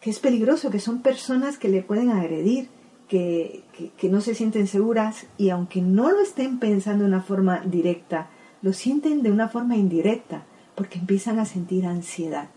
que 0.00 0.10
es 0.10 0.18
peligroso, 0.18 0.70
que 0.70 0.80
son 0.80 1.02
personas 1.02 1.58
que 1.58 1.68
le 1.68 1.82
pueden 1.82 2.10
agredir, 2.10 2.68
que, 3.12 4.08
no 4.08 4.22
se 4.22 4.34
sienten 4.34 4.66
seguras 4.66 5.26
y 5.36 5.50
aunque 5.50 5.82
no 5.82 6.10
lo 6.10 6.20
estén 6.20 6.58
pensando 6.58 7.04
de 7.04 7.10
una 7.10 7.20
forma 7.20 7.60
directa, 7.60 8.30
lo 8.62 8.72
sienten 8.72 9.22
de 9.22 9.30
una 9.30 9.48
forma 9.48 9.76
indirecta, 9.76 10.44
porque 10.74 10.98
empiezan 10.98 11.38
a 11.38 11.44
sentir 11.44 11.84
ansiedad. 11.84 12.48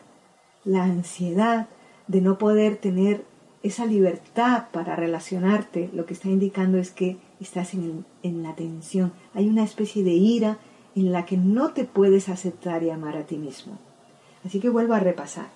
La 0.64 0.86
ansiedad 0.86 1.68
de 2.08 2.22
no 2.22 2.38
poder 2.38 2.78
tener 2.78 3.26
esa 3.64 3.86
libertad 3.86 4.68
para 4.72 4.96
relacionarte, 4.96 5.90
lo 5.94 6.06
que 6.06 6.14
está 6.14 6.30
indicando 6.30 6.78
es 6.78 6.92
que 6.92 7.18
estás 7.42 7.74
en, 7.74 8.06
en 8.24 8.42
la 8.42 8.56
tensión. 8.56 9.12
Hay 9.34 9.50
una 9.50 9.64
especie 9.64 10.04
de 10.04 10.14
ira 10.14 10.58
en 10.96 11.12
la 11.12 11.26
que 11.26 11.36
no 11.36 11.74
te 11.74 11.84
puedes 11.84 12.30
aceptar 12.30 12.82
y 12.84 12.92
amar 12.92 13.18
a 13.18 13.26
ti 13.26 13.38
mismo. 13.38 13.78
Así 14.46 14.62
que 14.62 14.70
vuelvo 14.70 14.94
a 14.94 15.00
repasar. 15.00 15.48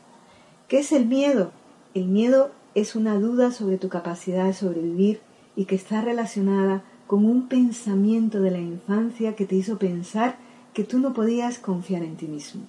¿Qué 0.67 0.79
es 0.79 0.91
el 0.91 1.05
miedo? 1.05 1.51
El 1.93 2.07
miedo 2.07 2.51
es 2.75 2.95
una 2.95 3.15
duda 3.15 3.51
sobre 3.51 3.77
tu 3.77 3.89
capacidad 3.89 4.45
de 4.45 4.53
sobrevivir 4.53 5.21
y 5.55 5.65
que 5.65 5.75
está 5.75 6.01
relacionada 6.01 6.83
con 7.07 7.25
un 7.25 7.47
pensamiento 7.47 8.39
de 8.39 8.51
la 8.51 8.59
infancia 8.59 9.35
que 9.35 9.45
te 9.45 9.55
hizo 9.55 9.77
pensar 9.79 10.37
que 10.73 10.83
tú 10.83 10.99
no 10.99 11.13
podías 11.13 11.59
confiar 11.59 12.03
en 12.03 12.15
ti 12.15 12.27
mismo. 12.27 12.61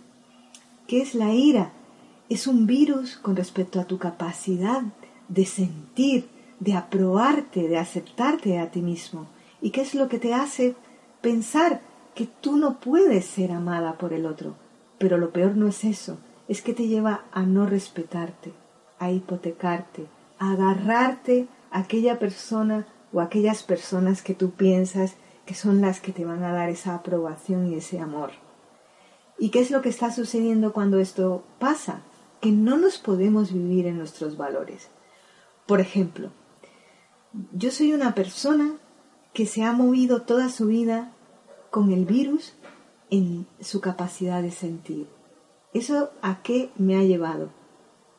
¿Qué 0.87 1.03
es 1.03 1.15
la 1.15 1.33
ira? 1.35 1.73
Es 2.29 2.47
un 2.47 2.67
virus 2.67 3.17
con 3.17 3.37
respecto 3.37 3.81
a 3.81 3.85
tu 3.85 3.99
capacidad 3.99 4.83
de 5.29 5.47
sentir, 5.47 6.29
de 6.59 6.75
aprobarte, 6.75 7.69
de 7.69 7.79
aceptarte 7.79 8.59
a 8.59 8.71
ti 8.71 8.83
mismo. 8.83 9.27
¿Y 9.61 9.71
qué 9.71 9.83
es 9.83 9.95
lo 9.95 10.09
que 10.09 10.19
te 10.19 10.35
hace 10.35 10.75
pensar 11.21 11.81
que 12.15 12.27
tú 12.27 12.57
no 12.57 12.81
puedes 12.81 13.27
ser 13.27 13.53
amada 13.53 13.99
por 13.99 14.13
el 14.13 14.27
otro? 14.27 14.55
Pero 14.99 15.19
lo 15.19 15.31
peor 15.31 15.57
no 15.57 15.69
es 15.69 15.85
eso, 15.85 16.19
es 16.49 16.63
que 16.63 16.75
te 16.75 16.89
lleva 16.89 17.25
a 17.33 17.43
no 17.43 17.67
respetarte, 17.67 18.53
a 19.01 19.11
hipotecarte, 19.11 20.07
a 20.39 20.53
agarrarte 20.53 21.49
a 21.73 21.81
aquella 21.81 22.21
persona 22.21 22.87
o 23.13 23.21
aquellas 23.21 23.65
personas 23.65 24.23
que 24.23 24.35
tú 24.35 24.53
piensas 24.53 25.17
que 25.45 25.55
son 25.57 25.81
las 25.81 26.01
que 26.01 26.13
te 26.13 26.25
van 26.25 26.45
a 26.45 26.53
dar 26.53 26.69
esa 26.69 26.95
aprobación 26.95 27.67
y 27.67 27.75
ese 27.75 27.99
amor. 27.99 28.31
¿Y 29.37 29.51
qué 29.51 29.61
es 29.61 29.73
lo 29.73 29.83
que 29.83 29.89
está 29.89 30.13
sucediendo 30.13 30.73
cuando 30.73 31.01
esto 31.01 31.43
pasa? 31.59 32.03
Que 32.41 32.53
no 32.53 32.77
nos 32.77 32.99
podemos 32.99 33.53
vivir 33.53 33.87
en 33.87 33.99
nuestros 33.99 34.37
valores. 34.37 34.91
Por 35.67 35.81
ejemplo, 35.81 36.31
yo 37.53 37.71
soy 37.71 37.93
una 37.93 38.15
persona 38.15 38.75
que 39.33 39.47
se 39.47 39.65
ha 39.65 39.73
movido 39.73 40.23
toda 40.23 40.51
su 40.51 40.67
vida 40.67 41.13
con 41.71 41.91
el 41.91 42.05
virus 42.05 42.55
en 43.11 43.47
su 43.61 43.81
capacidad 43.81 44.43
de 44.43 44.51
sentir. 44.51 45.09
¿Eso 45.73 46.11
a 46.23 46.43
qué 46.43 46.71
me 46.77 46.97
ha 46.97 47.03
llevado? 47.03 47.51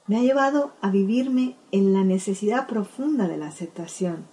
Me 0.08 0.18
ha 0.18 0.22
llevado 0.22 0.74
a 0.82 0.90
vivirme 0.90 1.56
en 1.72 1.94
la 1.94 2.04
necesidad 2.04 2.68
profunda 2.68 3.28
de 3.28 3.38
la 3.38 3.48
aceptación 3.48 4.26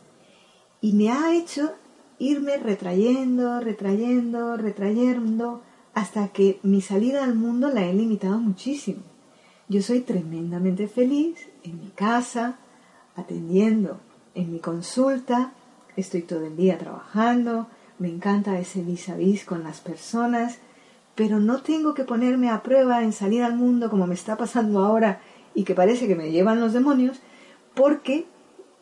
y 0.81 0.93
me 0.93 1.11
ha 1.11 1.35
hecho 1.35 1.73
irme 2.19 2.57
retrayendo, 2.57 3.61
retrayendo, 3.61 4.57
retrayendo, 4.57 5.63
hasta 5.95 6.29
que 6.29 6.59
mi 6.63 6.81
salida 6.81 7.25
al 7.25 7.35
mundo 7.35 7.69
la 7.69 7.85
he 7.85 7.93
limitado 7.93 8.39
muchísimo. 8.39 9.03
Yo 9.69 9.83
soy 9.83 10.01
tremendamente 10.01 10.89
feliz 10.89 11.49
en 11.63 11.81
mi 11.81 11.89
casa, 11.89 12.59
atendiendo 13.17 14.01
en 14.35 14.53
mi 14.53 14.61
consulta, 14.61 15.53
estoy 15.97 16.23
todo 16.23 16.47
el 16.47 16.57
día 16.57 16.79
trabajando, 16.79 17.67
me 17.99 18.09
encanta 18.09 18.59
ese 18.59 18.83
vis 18.83 19.09
a 19.09 19.17
vis 19.17 19.45
con 19.45 19.65
las 19.65 19.81
personas, 19.81 20.59
pero 21.15 21.41
no 21.41 21.63
tengo 21.63 21.95
que 21.95 22.05
ponerme 22.05 22.49
a 22.49 22.63
prueba 22.63 23.03
en 23.03 23.13
salir 23.13 23.43
al 23.43 23.57
mundo 23.57 23.91
como 23.91 24.07
me 24.07 24.15
está 24.15 24.37
pasando 24.37 24.85
ahora 24.85 25.21
y 25.59 25.65
que 25.65 25.75
parece 25.75 26.07
que 26.07 26.15
me 26.15 26.31
llevan 26.31 26.61
los 26.61 26.73
demonios, 26.73 27.19
porque 27.75 28.27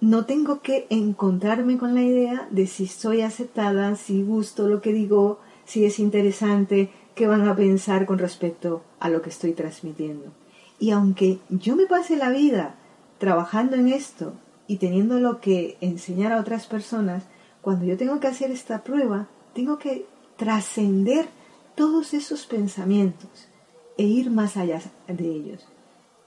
no 0.02 0.26
tengo 0.26 0.60
que 0.60 0.86
encontrarme 0.90 1.78
con 1.78 1.94
la 1.94 2.02
idea 2.02 2.48
de 2.50 2.66
si 2.66 2.86
soy 2.86 3.22
aceptada, 3.22 3.96
si 3.96 4.22
gusto 4.22 4.68
lo 4.68 4.82
que 4.82 4.92
digo, 4.92 5.40
si 5.64 5.86
es 5.86 5.98
interesante, 5.98 6.90
qué 7.14 7.26
van 7.26 7.48
a 7.48 7.56
pensar 7.56 8.04
con 8.04 8.18
respecto 8.18 8.82
a 9.00 9.08
lo 9.08 9.22
que 9.22 9.30
estoy 9.30 9.54
transmitiendo. 9.54 10.34
Y 10.78 10.90
aunque 10.90 11.38
yo 11.48 11.76
me 11.76 11.86
pase 11.86 12.14
la 12.14 12.28
vida 12.28 12.74
trabajando 13.16 13.76
en 13.76 13.88
esto 13.88 14.34
y 14.66 14.76
teniendo 14.76 15.18
lo 15.18 15.40
que 15.40 15.78
enseñar 15.80 16.30
a 16.34 16.40
otras 16.40 16.66
personas, 16.66 17.22
cuando 17.62 17.86
yo 17.86 17.96
tengo 17.96 18.20
que 18.20 18.26
hacer 18.26 18.50
esta 18.50 18.84
prueba, 18.84 19.28
tengo 19.54 19.78
que 19.78 20.04
trascender 20.36 21.26
todos 21.74 22.12
esos 22.12 22.44
pensamientos 22.44 23.48
e 23.96 24.02
ir 24.02 24.30
más 24.30 24.58
allá 24.58 24.82
de 25.08 25.26
ellos. 25.26 25.66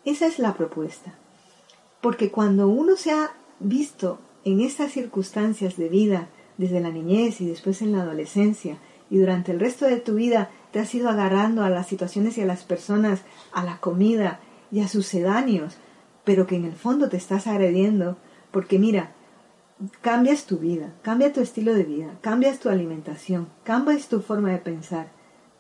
Esa 0.06 0.28
es 0.28 0.40
la 0.40 0.54
propuesta. 0.54 1.14
Porque 2.02 2.32
cuando 2.32 2.68
uno 2.68 2.96
se 2.96 3.12
ha 3.12 3.32
visto 3.60 4.20
en 4.46 4.62
estas 4.62 4.92
circunstancias 4.92 5.78
de 5.78 5.90
vida, 5.90 6.30
desde 6.58 6.80
la 6.80 6.90
niñez 6.90 7.42
y 7.42 7.48
después 7.48 7.82
en 7.82 7.92
la 7.92 8.02
adolescencia, 8.02 8.78
y 9.10 9.18
durante 9.18 9.52
el 9.52 9.60
resto 9.60 9.86
de 9.86 10.00
tu 10.00 10.16
vida 10.16 10.50
te 10.72 10.80
has 10.80 10.94
ido 10.94 11.10
agarrando 11.10 11.64
a 11.64 11.70
las 11.70 11.88
situaciones 11.88 12.38
y 12.38 12.42
a 12.42 12.46
las 12.46 12.64
personas, 12.64 13.22
a 13.52 13.64
la 13.64 13.80
comida 13.80 14.40
y 14.72 14.82
a 14.82 14.88
sucedáneos, 14.88 15.78
pero 16.24 16.46
que 16.48 16.56
en 16.56 16.66
el 16.66 16.74
fondo 16.74 17.10
te 17.10 17.18
estás 17.18 17.48
agrediendo, 17.48 18.18
porque 18.52 18.78
mira, 18.78 19.14
cambias 20.02 20.46
tu 20.46 20.58
vida, 20.58 20.94
cambia 21.02 21.34
tu 21.34 21.42
estilo 21.42 21.74
de 21.74 21.84
vida, 21.84 22.18
cambias 22.22 22.60
tu 22.60 22.70
alimentación, 22.70 23.48
cambias 23.64 24.10
tu 24.10 24.22
forma 24.22 24.52
de 24.52 24.60
pensar, 24.60 25.12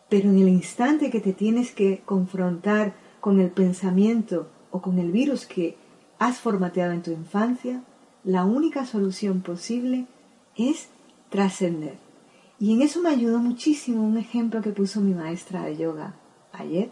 pero 0.09 0.29
en 0.29 0.39
el 0.39 0.49
instante 0.49 1.09
que 1.09 1.21
te 1.21 1.33
tienes 1.33 1.71
que 1.71 2.01
confrontar 2.05 2.93
con 3.19 3.39
el 3.39 3.51
pensamiento 3.51 4.47
o 4.71 4.81
con 4.81 4.99
el 4.99 5.11
virus 5.11 5.45
que 5.45 5.77
has 6.19 6.39
formateado 6.39 6.91
en 6.93 7.01
tu 7.01 7.11
infancia, 7.11 7.83
la 8.23 8.43
única 8.45 8.85
solución 8.85 9.41
posible 9.41 10.05
es 10.55 10.89
trascender. 11.29 11.97
Y 12.59 12.73
en 12.73 12.81
eso 12.81 13.01
me 13.01 13.09
ayudó 13.09 13.39
muchísimo 13.39 14.05
un 14.05 14.17
ejemplo 14.17 14.61
que 14.61 14.71
puso 14.71 14.99
mi 14.99 15.13
maestra 15.13 15.63
de 15.63 15.77
yoga 15.77 16.15
ayer, 16.51 16.91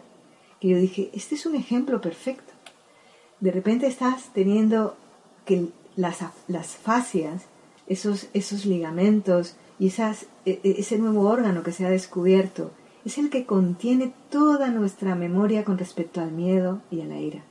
que 0.60 0.68
yo 0.68 0.78
dije, 0.78 1.10
este 1.12 1.34
es 1.34 1.44
un 1.44 1.54
ejemplo 1.54 2.00
perfecto. 2.00 2.52
De 3.40 3.50
repente 3.52 3.86
estás 3.86 4.30
teniendo 4.32 4.96
que 5.44 5.68
las, 5.94 6.18
las 6.48 6.68
fascias, 6.68 7.44
esos, 7.86 8.28
esos 8.32 8.64
ligamentos 8.64 9.56
y 9.78 9.88
esas, 9.88 10.26
e, 10.46 10.60
e, 10.62 10.76
ese 10.78 10.98
nuevo 10.98 11.28
órgano 11.28 11.62
que 11.62 11.72
se 11.72 11.86
ha 11.86 11.90
descubierto, 11.90 12.70
es 13.08 13.16
el 13.16 13.30
que 13.30 13.46
contiene 13.46 14.12
toda 14.30 14.68
nuestra 14.68 15.14
memoria 15.14 15.64
con 15.64 15.78
respecto 15.78 16.20
al 16.20 16.30
miedo 16.30 16.82
y 16.90 17.00
a 17.00 17.06
la 17.06 17.18
ira. 17.18 17.42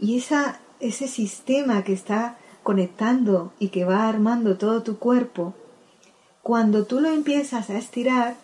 Y 0.00 0.18
esa, 0.18 0.60
ese 0.80 1.06
sistema 1.06 1.84
que 1.84 1.92
está 1.92 2.36
conectando 2.64 3.52
y 3.60 3.68
que 3.68 3.84
va 3.84 4.08
armando 4.08 4.58
todo 4.58 4.82
tu 4.82 4.98
cuerpo, 4.98 5.54
cuando 6.42 6.84
tú 6.84 7.00
lo 7.00 7.10
empiezas 7.10 7.70
a 7.70 7.78
estirar, 7.78 8.34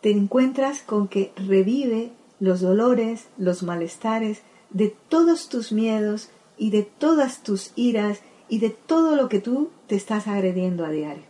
te 0.00 0.10
encuentras 0.10 0.82
con 0.82 1.06
que 1.06 1.32
revive 1.36 2.10
los 2.40 2.60
dolores, 2.60 3.28
los 3.38 3.62
malestares 3.62 4.42
de 4.70 4.94
todos 5.08 5.48
tus 5.48 5.70
miedos 5.70 6.30
y 6.58 6.70
de 6.70 6.82
todas 6.82 7.44
tus 7.44 7.70
iras 7.76 8.20
y 8.48 8.58
de 8.58 8.70
todo 8.70 9.14
lo 9.14 9.28
que 9.28 9.38
tú 9.38 9.70
te 9.86 9.94
estás 9.94 10.26
agrediendo 10.26 10.84
a 10.84 10.90
diario. 10.90 11.22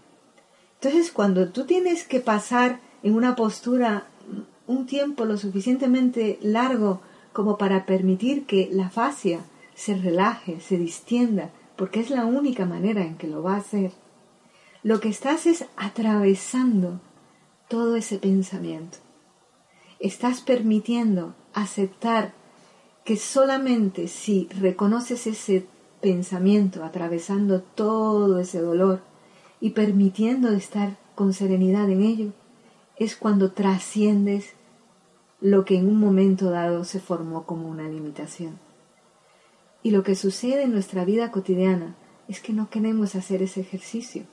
Entonces, 0.80 1.12
cuando 1.12 1.50
tú 1.50 1.66
tienes 1.66 2.04
que 2.04 2.20
pasar 2.20 2.80
en 3.02 3.14
una 3.14 3.36
postura 3.36 4.06
un 4.66 4.86
tiempo 4.86 5.24
lo 5.24 5.36
suficientemente 5.36 6.38
largo 6.42 7.00
como 7.32 7.58
para 7.58 7.86
permitir 7.86 8.46
que 8.46 8.68
la 8.72 8.90
fascia 8.90 9.40
se 9.74 9.96
relaje, 9.96 10.60
se 10.60 10.76
distienda, 10.76 11.50
porque 11.76 12.00
es 12.00 12.10
la 12.10 12.24
única 12.24 12.66
manera 12.66 13.04
en 13.04 13.16
que 13.16 13.26
lo 13.26 13.42
va 13.42 13.54
a 13.54 13.58
hacer, 13.58 13.92
lo 14.82 15.00
que 15.00 15.08
estás 15.08 15.46
es 15.46 15.66
atravesando 15.76 17.00
todo 17.68 17.96
ese 17.96 18.18
pensamiento. 18.18 18.98
Estás 19.98 20.40
permitiendo 20.40 21.34
aceptar 21.52 22.32
que 23.04 23.16
solamente 23.16 24.08
si 24.08 24.48
reconoces 24.58 25.26
ese 25.26 25.66
pensamiento 26.00 26.84
atravesando 26.84 27.60
todo 27.60 28.38
ese 28.38 28.60
dolor 28.60 29.00
y 29.60 29.70
permitiendo 29.70 30.50
estar 30.50 30.96
con 31.14 31.32
serenidad 31.32 31.90
en 31.90 32.02
ello, 32.02 32.32
es 33.00 33.16
cuando 33.16 33.52
trasciendes 33.52 34.52
lo 35.40 35.64
que 35.64 35.78
en 35.78 35.88
un 35.88 35.98
momento 35.98 36.50
dado 36.50 36.84
se 36.84 37.00
formó 37.00 37.46
como 37.46 37.66
una 37.66 37.88
limitación. 37.88 38.58
Y 39.82 39.90
lo 39.90 40.02
que 40.02 40.14
sucede 40.14 40.64
en 40.64 40.72
nuestra 40.72 41.06
vida 41.06 41.30
cotidiana 41.30 41.96
es 42.28 42.40
que 42.40 42.52
no 42.52 42.68
queremos 42.68 43.14
hacer 43.14 43.42
ese 43.42 43.62
ejercicio. 43.62 44.24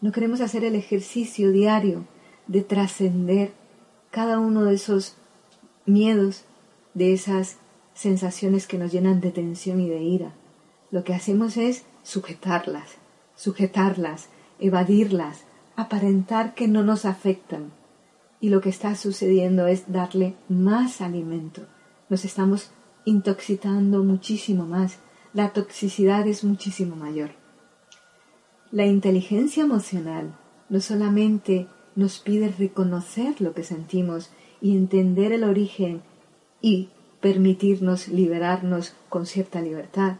No 0.00 0.10
queremos 0.10 0.40
hacer 0.40 0.64
el 0.64 0.74
ejercicio 0.74 1.52
diario 1.52 2.06
de 2.46 2.62
trascender 2.62 3.52
cada 4.10 4.38
uno 4.38 4.64
de 4.64 4.74
esos 4.74 5.16
miedos, 5.84 6.44
de 6.94 7.12
esas 7.12 7.58
sensaciones 7.92 8.66
que 8.66 8.78
nos 8.78 8.90
llenan 8.90 9.20
de 9.20 9.32
tensión 9.32 9.80
y 9.80 9.88
de 9.88 10.02
ira. 10.02 10.32
lo 10.90 11.04
que 11.04 11.14
hacemos 11.14 11.56
es 11.56 11.84
sujetarlas, 12.02 12.96
sujetarlas, 13.34 14.28
evadirlas, 14.58 15.44
aparentar 15.76 16.54
que 16.54 16.68
no 16.68 16.82
nos 16.82 17.04
afectan. 17.04 17.72
Y 18.42 18.50
lo 18.50 18.60
que 18.60 18.68
está 18.68 18.94
sucediendo 18.94 19.66
es 19.66 19.90
darle 19.90 20.34
más 20.50 21.00
alimento. 21.00 21.62
Nos 22.10 22.26
estamos 22.26 22.72
intoxicando 23.06 24.04
muchísimo 24.04 24.66
más. 24.66 24.98
La 25.32 25.54
toxicidad 25.54 26.26
es 26.26 26.44
muchísimo 26.44 26.94
mayor. 26.94 27.30
La 28.70 28.84
inteligencia 28.84 29.62
emocional 29.62 30.36
no 30.68 30.80
solamente 30.80 31.68
nos 31.94 32.18
pide 32.18 32.48
reconocer 32.48 33.40
lo 33.40 33.54
que 33.54 33.64
sentimos 33.64 34.30
y 34.60 34.76
entender 34.76 35.32
el 35.32 35.44
origen 35.44 36.02
y 36.60 36.90
permitirnos 37.20 38.08
liberarnos 38.08 38.94
con 39.08 39.26
cierta 39.26 39.62
libertad, 39.62 40.16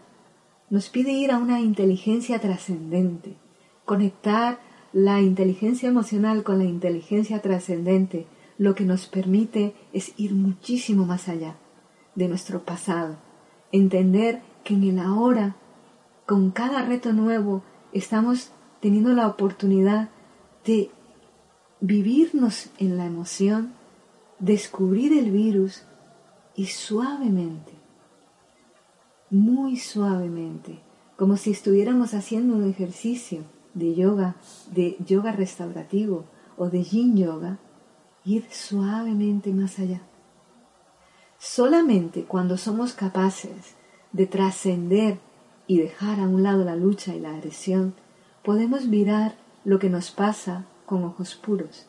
nos 0.71 0.89
pide 0.89 1.11
ir 1.13 1.33
a 1.33 1.39
una 1.39 1.61
inteligencia 1.61 2.39
trascendente, 2.41 3.35
conectar 3.85 4.61
la 4.93 5.21
inteligencia 5.21 5.89
emocional 5.89 6.43
con 6.43 6.59
la 6.59 6.65
inteligencia 6.65 7.41
trascendente, 7.41 8.27
lo 8.59 8.75
que 8.75 8.85
nos 8.85 9.07
permite 9.07 9.75
es 9.93 10.13
ir 10.19 10.35
muchísimo 10.35 11.07
más 11.07 11.29
allá 11.29 11.57
de 12.15 12.29
nuestro 12.29 12.63
pasado, 12.65 13.17
entender 13.73 14.43
que 14.65 14.75
en 14.75 14.85
el 14.85 14.99
ahora, 14.99 15.57
con 16.27 16.51
cada 16.51 16.83
reto 16.83 17.13
nuevo, 17.13 17.63
estamos 17.93 18.53
teniendo 18.81 19.15
la 19.15 19.27
oportunidad 19.27 20.11
de 20.67 20.91
vivirnos 21.81 22.71
en 22.79 22.97
la 22.99 23.07
emoción, 23.07 23.73
descubrir 24.39 25.13
el 25.13 25.31
virus 25.31 25.85
y 26.55 26.67
suavemente, 26.67 27.73
muy 29.31 29.77
suavemente, 29.77 30.81
como 31.17 31.39
si 31.39 31.51
estuviéramos 31.51 32.13
haciendo 32.13 32.55
un 32.55 32.69
ejercicio 32.69 33.45
de 33.75 33.95
yoga, 33.95 34.37
de 34.71 34.97
yoga 35.07 35.33
restaurativo 35.33 36.25
o 36.57 36.69
de 36.69 36.85
yin 36.85 37.17
yoga, 37.17 37.59
ir 38.25 38.47
suavemente 38.51 39.53
más 39.53 39.79
allá. 39.79 40.03
Solamente 41.39 42.25
cuando 42.25 42.57
somos 42.57 42.93
capaces 42.93 43.75
de 44.13 44.27
trascender 44.27 45.19
y 45.67 45.79
dejar 45.79 46.21
a 46.21 46.29
un 46.29 46.43
lado 46.43 46.65
la 46.65 46.77
lucha 46.77 47.15
y 47.15 47.21
la 47.21 47.35
agresión, 47.35 47.95
podemos 48.45 48.87
mirar 48.87 49.35
lo 49.65 49.79
que 49.79 49.91
nos 49.91 50.11
pasa 50.11 50.67
con 50.87 51.05
ojos 51.05 51.35
puros. 51.35 51.87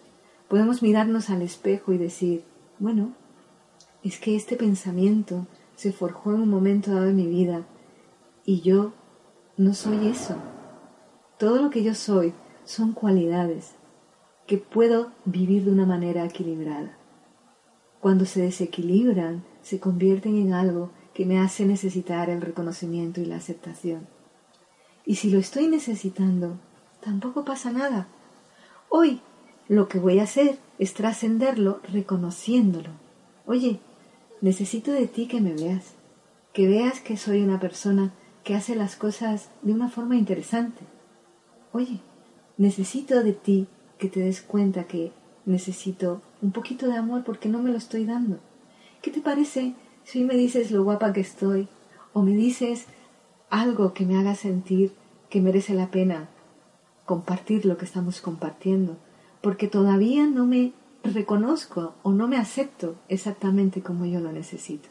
Podemos 0.47 0.81
mirarnos 0.81 1.29
al 1.29 1.41
espejo 1.41 1.93
y 1.93 1.97
decir, 1.97 2.43
bueno, 2.79 3.13
es 4.03 4.19
que 4.19 4.35
este 4.35 4.55
pensamiento 4.55 5.47
se 5.75 5.91
forjó 5.91 6.33
en 6.33 6.41
un 6.41 6.49
momento 6.49 6.91
dado 6.91 7.05
de 7.05 7.13
mi 7.13 7.27
vida 7.27 7.63
y 8.45 8.61
yo 8.61 8.93
no 9.57 9.73
soy 9.73 10.07
eso. 10.07 10.35
Todo 11.37 11.61
lo 11.61 11.69
que 11.69 11.83
yo 11.83 11.95
soy 11.95 12.33
son 12.63 12.93
cualidades 12.93 13.75
que 14.47 14.57
puedo 14.57 15.11
vivir 15.25 15.65
de 15.65 15.71
una 15.71 15.85
manera 15.85 16.25
equilibrada 16.25 16.97
cuando 18.03 18.25
se 18.25 18.41
desequilibran, 18.41 19.45
se 19.61 19.79
convierten 19.79 20.35
en 20.35 20.53
algo 20.53 20.91
que 21.13 21.25
me 21.25 21.39
hace 21.39 21.65
necesitar 21.65 22.29
el 22.29 22.41
reconocimiento 22.41 23.21
y 23.21 23.25
la 23.25 23.37
aceptación. 23.37 24.09
Y 25.05 25.15
si 25.15 25.29
lo 25.31 25.39
estoy 25.39 25.67
necesitando, 25.67 26.59
tampoco 26.99 27.45
pasa 27.45 27.71
nada. 27.71 28.09
Hoy 28.89 29.21
lo 29.69 29.87
que 29.87 29.99
voy 29.99 30.19
a 30.19 30.23
hacer 30.23 30.59
es 30.79 30.93
trascenderlo 30.93 31.79
reconociéndolo. 31.93 32.89
Oye, 33.45 33.79
necesito 34.41 34.91
de 34.91 35.07
ti 35.07 35.29
que 35.29 35.39
me 35.39 35.53
veas, 35.53 35.93
que 36.51 36.67
veas 36.67 36.99
que 36.99 37.15
soy 37.15 37.41
una 37.41 37.61
persona 37.61 38.11
que 38.43 38.53
hace 38.53 38.75
las 38.75 38.97
cosas 38.97 39.49
de 39.61 39.71
una 39.71 39.87
forma 39.87 40.17
interesante. 40.17 40.81
Oye, 41.73 42.01
necesito 42.57 43.23
de 43.23 43.33
ti 43.33 43.67
que 43.97 44.07
te 44.07 44.19
des 44.19 44.43
cuenta 44.43 44.83
que 44.83 45.11
necesito 45.45 46.21
un 46.43 46.51
poquito 46.51 46.85
de 46.85 46.95
amor 46.95 47.23
porque 47.23 47.49
no 47.49 47.63
me 47.63 47.71
lo 47.71 47.77
estoy 47.77 48.05
dando. 48.05 48.37
¿Qué 49.01 49.09
te 49.09 49.21
parece 49.21 49.73
si 50.03 50.23
me 50.23 50.35
dices 50.35 50.69
lo 50.69 50.83
guapa 50.83 51.13
que 51.13 51.21
estoy 51.21 51.67
o 52.13 52.21
me 52.21 52.33
dices 52.33 52.85
algo 53.49 53.95
que 53.95 54.05
me 54.05 54.19
haga 54.19 54.35
sentir 54.35 54.93
que 55.31 55.41
merece 55.41 55.73
la 55.73 55.89
pena 55.89 56.29
compartir 57.05 57.65
lo 57.65 57.75
que 57.75 57.85
estamos 57.85 58.21
compartiendo? 58.21 58.97
Porque 59.41 59.67
todavía 59.67 60.27
no 60.27 60.45
me 60.45 60.73
reconozco 61.03 61.95
o 62.03 62.11
no 62.11 62.27
me 62.27 62.37
acepto 62.37 62.95
exactamente 63.09 63.81
como 63.81 64.05
yo 64.05 64.19
lo 64.19 64.31
necesito. 64.31 64.89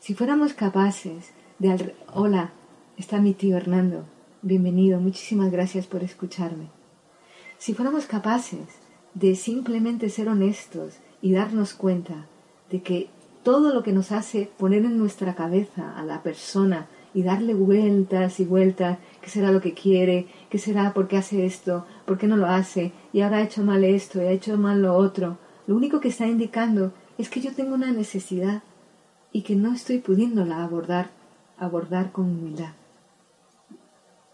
Si 0.00 0.14
fuéramos 0.14 0.54
capaces 0.54 1.30
de... 1.60 1.94
Hola, 2.12 2.50
está 2.96 3.20
mi 3.20 3.32
tío 3.32 3.56
Hernando. 3.56 4.04
Bienvenido, 4.46 5.00
muchísimas 5.00 5.50
gracias 5.50 5.86
por 5.86 6.02
escucharme. 6.02 6.66
Si 7.56 7.72
fuéramos 7.72 8.04
capaces 8.04 8.68
de 9.14 9.36
simplemente 9.36 10.10
ser 10.10 10.28
honestos 10.28 10.98
y 11.22 11.32
darnos 11.32 11.72
cuenta 11.72 12.26
de 12.70 12.82
que 12.82 13.08
todo 13.42 13.72
lo 13.72 13.82
que 13.82 13.92
nos 13.92 14.12
hace 14.12 14.50
poner 14.58 14.84
en 14.84 14.98
nuestra 14.98 15.34
cabeza 15.34 15.98
a 15.98 16.04
la 16.04 16.22
persona 16.22 16.88
y 17.14 17.22
darle 17.22 17.54
vueltas 17.54 18.38
y 18.38 18.44
vueltas, 18.44 18.98
qué 19.22 19.30
será 19.30 19.50
lo 19.50 19.62
que 19.62 19.72
quiere, 19.72 20.26
qué 20.50 20.58
será 20.58 20.92
por 20.92 21.08
qué 21.08 21.16
hace 21.16 21.46
esto, 21.46 21.86
por 22.04 22.18
qué 22.18 22.26
no 22.26 22.36
lo 22.36 22.44
hace, 22.44 22.92
y 23.14 23.22
ahora 23.22 23.38
ha 23.38 23.44
hecho 23.44 23.62
mal 23.62 23.82
esto, 23.82 24.20
y 24.20 24.26
ha 24.26 24.30
hecho 24.30 24.58
mal 24.58 24.82
lo 24.82 24.94
otro, 24.94 25.38
lo 25.66 25.74
único 25.74 26.00
que 26.00 26.08
está 26.08 26.26
indicando 26.26 26.92
es 27.16 27.30
que 27.30 27.40
yo 27.40 27.54
tengo 27.54 27.74
una 27.74 27.92
necesidad 27.92 28.62
y 29.32 29.40
que 29.40 29.56
no 29.56 29.72
estoy 29.72 30.00
pudiéndola 30.00 30.62
abordar, 30.62 31.12
abordar 31.56 32.12
con 32.12 32.26
humildad. 32.26 32.74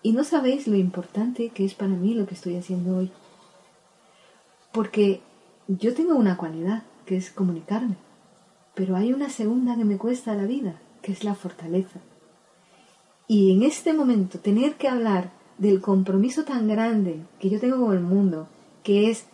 Y 0.03 0.13
no 0.13 0.25
sabéis 0.25 0.67
lo 0.67 0.77
importante 0.77 1.51
que 1.51 1.65
es 1.65 1.75
para 1.75 1.91
mí 1.91 2.15
lo 2.15 2.27
que 2.27 2.35
estoy 2.35 2.57
haciendo 2.57 2.97
hoy. 2.97 3.13
Porque 4.73 5.21
yo 5.69 5.95
tengo 5.95 6.15
una 6.15 6.37
cualidad, 6.37 6.85
que 7.05 7.17
es 7.17 7.31
comunicarme, 7.31 7.97
pero 8.75 8.97
hay 8.97 9.13
una 9.13 9.29
segunda 9.29 9.77
que 9.77 9.85
me 9.85 9.99
cuesta 9.99 10.35
la 10.35 10.45
vida, 10.45 10.81
que 11.03 11.13
es 11.13 11.25
la 11.25 11.35
fortaleza. 11.35 12.01
Y 13.27 13.53
en 13.53 13.63
este 13.63 13.93
momento 13.93 14.39
tener 14.39 14.77
que 14.77 14.89
hablar 14.89 15.33
del 15.59 15.81
compromiso 15.81 16.45
tan 16.45 16.67
grande 16.67 17.21
que 17.39 17.51
yo 17.51 17.61
tengo 17.61 17.85
con 17.85 17.97
el 17.97 18.03
mundo, 18.03 18.49
que 18.83 19.11
es 19.11 19.27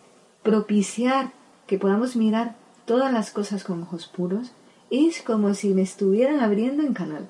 propiciar 0.43 1.31
que 1.65 1.79
podamos 1.79 2.15
mirar 2.15 2.55
todas 2.85 3.11
las 3.13 3.31
cosas 3.31 3.63
con 3.63 3.83
ojos 3.83 4.07
puros, 4.07 4.51
es 4.89 5.21
como 5.21 5.53
si 5.53 5.73
me 5.73 5.81
estuvieran 5.81 6.39
abriendo 6.39 6.83
en 6.83 6.93
canal. 6.93 7.27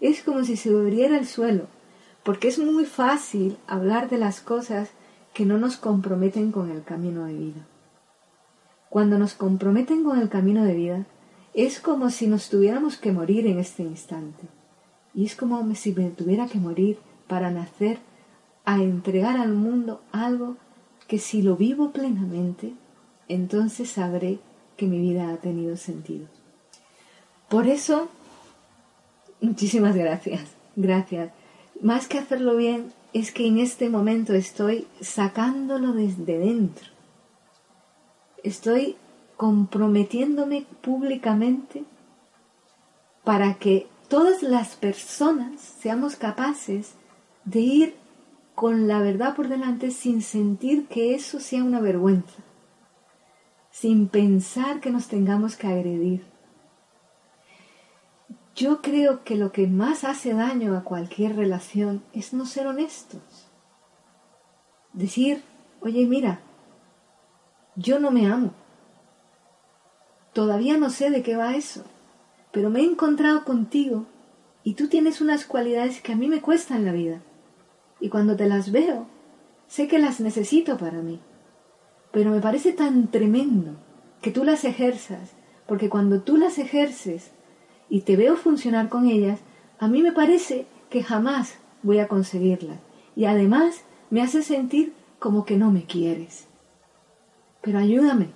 Es 0.00 0.22
como 0.22 0.44
si 0.44 0.56
se 0.56 0.70
abriera 0.70 1.18
el 1.18 1.26
suelo, 1.26 1.66
porque 2.22 2.48
es 2.48 2.58
muy 2.58 2.84
fácil 2.84 3.56
hablar 3.66 4.08
de 4.08 4.18
las 4.18 4.40
cosas 4.40 4.90
que 5.32 5.46
no 5.46 5.58
nos 5.58 5.76
comprometen 5.76 6.52
con 6.52 6.70
el 6.70 6.82
camino 6.82 7.24
de 7.24 7.34
vida. 7.34 7.66
Cuando 8.88 9.18
nos 9.18 9.34
comprometen 9.34 10.04
con 10.04 10.18
el 10.18 10.28
camino 10.28 10.64
de 10.64 10.74
vida, 10.74 11.06
es 11.54 11.80
como 11.80 12.10
si 12.10 12.26
nos 12.26 12.48
tuviéramos 12.48 12.96
que 12.96 13.12
morir 13.12 13.46
en 13.46 13.58
este 13.58 13.82
instante. 13.82 14.48
Y 15.14 15.24
es 15.24 15.36
como 15.36 15.74
si 15.74 15.92
me 15.92 16.10
tuviera 16.10 16.46
que 16.46 16.58
morir 16.58 16.98
para 17.26 17.50
nacer 17.50 17.98
a 18.64 18.76
entregar 18.76 19.36
al 19.38 19.52
mundo 19.52 20.00
algo 20.12 20.56
que 21.08 21.18
si 21.18 21.42
lo 21.42 21.56
vivo 21.56 21.90
plenamente, 21.90 22.74
entonces 23.28 23.90
sabré 23.90 24.38
que 24.76 24.86
mi 24.86 25.00
vida 25.00 25.30
ha 25.30 25.36
tenido 25.36 25.76
sentido. 25.76 26.26
Por 27.48 27.66
eso, 27.66 28.08
muchísimas 29.40 29.96
gracias, 29.96 30.42
gracias. 30.76 31.32
Más 31.80 32.08
que 32.08 32.18
hacerlo 32.18 32.56
bien, 32.56 32.92
es 33.12 33.32
que 33.32 33.46
en 33.46 33.58
este 33.58 33.88
momento 33.88 34.34
estoy 34.34 34.86
sacándolo 35.00 35.92
desde 35.92 36.38
dentro. 36.38 36.86
Estoy 38.44 38.96
comprometiéndome 39.36 40.66
públicamente 40.82 41.84
para 43.24 43.54
que 43.54 43.86
todas 44.08 44.42
las 44.42 44.76
personas 44.76 45.60
seamos 45.60 46.16
capaces 46.16 46.92
de 47.44 47.60
ir 47.60 47.94
con 48.54 48.86
la 48.86 48.98
verdad 48.98 49.34
por 49.34 49.48
delante 49.48 49.90
sin 49.90 50.20
sentir 50.20 50.86
que 50.86 51.14
eso 51.14 51.40
sea 51.40 51.64
una 51.64 51.80
vergüenza, 51.80 52.42
sin 53.70 54.08
pensar 54.08 54.80
que 54.80 54.90
nos 54.90 55.08
tengamos 55.08 55.56
que 55.56 55.66
agredir, 55.66 56.24
yo 58.60 58.82
creo 58.82 59.24
que 59.24 59.36
lo 59.36 59.52
que 59.52 59.66
más 59.66 60.04
hace 60.04 60.34
daño 60.34 60.76
a 60.76 60.84
cualquier 60.84 61.34
relación 61.34 62.02
es 62.12 62.34
no 62.34 62.44
ser 62.44 62.66
honestos. 62.66 63.22
Decir, 64.92 65.42
oye, 65.80 66.04
mira, 66.04 66.40
yo 67.74 67.98
no 67.98 68.10
me 68.10 68.30
amo. 68.30 68.52
Todavía 70.34 70.76
no 70.76 70.90
sé 70.90 71.08
de 71.08 71.22
qué 71.22 71.36
va 71.36 71.56
eso, 71.56 71.84
pero 72.52 72.68
me 72.68 72.80
he 72.80 72.84
encontrado 72.84 73.46
contigo 73.46 74.04
y 74.62 74.74
tú 74.74 74.88
tienes 74.88 75.22
unas 75.22 75.46
cualidades 75.46 76.02
que 76.02 76.12
a 76.12 76.16
mí 76.16 76.28
me 76.28 76.42
cuestan 76.42 76.84
la 76.84 76.92
vida. 76.92 77.22
Y 77.98 78.10
cuando 78.10 78.36
te 78.36 78.46
las 78.46 78.72
veo, 78.72 79.06
sé 79.68 79.88
que 79.88 79.98
las 79.98 80.20
necesito 80.20 80.76
para 80.76 81.00
mí. 81.00 81.18
Pero 82.12 82.30
me 82.30 82.42
parece 82.42 82.74
tan 82.74 83.10
tremendo 83.10 83.76
que 84.20 84.30
tú 84.30 84.44
las 84.44 84.64
ejerzas, 84.64 85.30
porque 85.66 85.88
cuando 85.88 86.20
tú 86.20 86.36
las 86.36 86.58
ejerces, 86.58 87.30
y 87.90 88.02
te 88.02 88.16
veo 88.16 88.36
funcionar 88.36 88.88
con 88.88 89.08
ellas, 89.08 89.40
a 89.78 89.88
mí 89.88 90.02
me 90.02 90.12
parece 90.12 90.66
que 90.88 91.02
jamás 91.02 91.58
voy 91.82 91.98
a 91.98 92.08
conseguirla 92.08 92.76
y 93.16 93.24
además 93.26 93.82
me 94.08 94.22
hace 94.22 94.42
sentir 94.42 94.94
como 95.18 95.44
que 95.44 95.56
no 95.56 95.70
me 95.70 95.84
quieres. 95.84 96.46
Pero 97.60 97.78
ayúdame, 97.78 98.28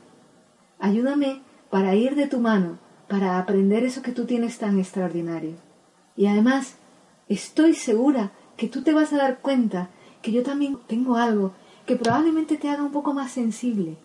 ayúdame 0.79 1.41
para 1.71 1.95
ir 1.95 2.17
de 2.17 2.27
tu 2.27 2.41
mano, 2.41 2.79
para 3.09 3.39
aprender 3.39 3.85
eso 3.85 4.03
que 4.03 4.13
tú 4.13 4.27
tienes 4.27 4.59
tan 4.59 4.79
extraordinario. 4.79 5.55
Y 6.17 6.27
además, 6.27 6.77
estoy 7.29 7.75
segura 7.75 8.33
que 8.57 8.69
tú 8.69 8.83
te 8.83 8.93
vas 8.93 9.13
a 9.13 9.19
dar 9.19 9.39
cuenta 9.39 9.89
que 10.21 10.33
yo 10.33 10.43
también 10.43 10.79
tengo 10.87 11.17
algo 11.17 11.53
que 11.87 11.97
probablemente 11.97 12.57
te 12.57 12.69
haga 12.69 12.83
un 12.83 12.93
poco 12.93 13.15
más 13.15 13.31
sensible 13.31 13.97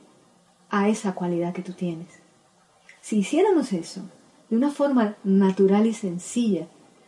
a 0.69 0.89
esa 0.89 1.13
cualidad 1.13 1.53
que 1.53 1.62
tú 1.62 1.73
tienes. 1.73 2.07
Si 3.01 3.19
hiciéramos 3.19 3.73
eso 3.73 4.09
de 4.49 4.57
una 4.57 4.71
forma 4.71 5.15
natural 5.23 5.85
y 5.85 5.93
sencilla, 5.93 6.67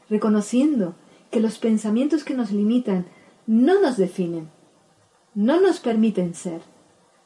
reconociendo 0.10 0.96
que 1.32 1.40
los 1.40 1.58
pensamientos 1.58 2.24
que 2.24 2.34
nos 2.34 2.52
limitan 2.52 3.06
no 3.48 3.82
nos 3.82 3.98
definen, 3.98 4.50
no 5.34 5.60
nos 5.62 5.80
permiten 5.80 6.36
ser, 6.36 6.62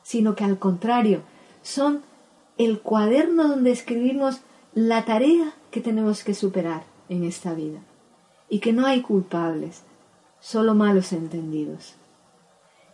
sino 0.03 0.35
que 0.35 0.43
al 0.43 0.59
contrario, 0.59 1.21
son 1.63 2.03
el 2.57 2.79
cuaderno 2.79 3.47
donde 3.47 3.71
escribimos 3.71 4.41
la 4.73 5.03
tarea 5.05 5.53
que 5.71 5.81
tenemos 5.81 6.23
que 6.23 6.33
superar 6.33 6.83
en 7.09 7.23
esta 7.23 7.53
vida 7.53 7.79
y 8.49 8.59
que 8.59 8.71
no 8.71 8.85
hay 8.85 9.01
culpables, 9.01 9.81
solo 10.39 10.75
malos 10.75 11.11
entendidos. 11.11 11.95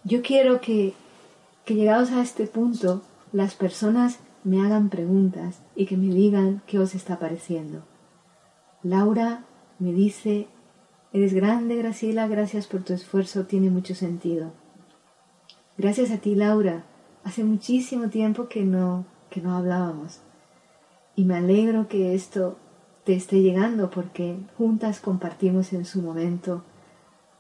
Yo 0.03 0.21
quiero 0.21 0.61
que, 0.61 0.93
que 1.65 1.75
llegados 1.75 2.11
a 2.11 2.21
este 2.21 2.47
punto 2.47 3.01
las 3.33 3.55
personas 3.55 4.19
me 4.43 4.61
hagan 4.61 4.89
preguntas 4.89 5.61
y 5.75 5.85
que 5.85 5.97
me 5.97 6.13
digan 6.13 6.61
qué 6.65 6.79
os 6.79 6.95
está 6.95 7.19
pareciendo. 7.19 7.83
Laura 8.83 9.45
me 9.79 9.93
dice, 9.93 10.47
eres 11.13 11.33
grande, 11.33 11.75
Graciela, 11.75 12.27
gracias 12.27 12.67
por 12.67 12.83
tu 12.83 12.93
esfuerzo, 12.93 13.45
tiene 13.45 13.69
mucho 13.69 13.95
sentido. 13.95 14.53
Gracias 15.77 16.11
a 16.11 16.17
ti, 16.17 16.35
Laura. 16.35 16.83
Hace 17.23 17.43
muchísimo 17.43 18.09
tiempo 18.09 18.47
que 18.47 18.63
no, 18.63 19.05
que 19.29 19.41
no 19.41 19.55
hablábamos. 19.55 20.21
Y 21.15 21.25
me 21.25 21.35
alegro 21.35 21.87
que 21.87 22.15
esto 22.15 22.57
te 23.03 23.13
esté 23.13 23.41
llegando 23.41 23.89
porque 23.89 24.37
juntas 24.57 24.99
compartimos 24.99 25.73
en 25.73 25.85
su 25.85 26.01
momento 26.01 26.63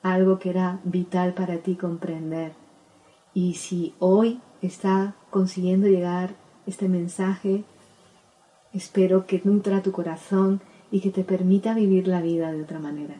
algo 0.01 0.39
que 0.39 0.49
era 0.49 0.79
vital 0.83 1.33
para 1.33 1.57
ti 1.57 1.75
comprender. 1.75 2.53
Y 3.33 3.55
si 3.55 3.93
hoy 3.99 4.41
está 4.61 5.15
consiguiendo 5.29 5.87
llegar 5.87 6.35
este 6.67 6.87
mensaje, 6.87 7.63
espero 8.73 9.25
que 9.25 9.41
nutra 9.43 9.81
tu 9.81 9.91
corazón 9.91 10.61
y 10.91 10.99
que 10.99 11.09
te 11.09 11.23
permita 11.23 11.73
vivir 11.73 12.07
la 12.07 12.21
vida 12.21 12.51
de 12.51 12.61
otra 12.61 12.79
manera. 12.79 13.15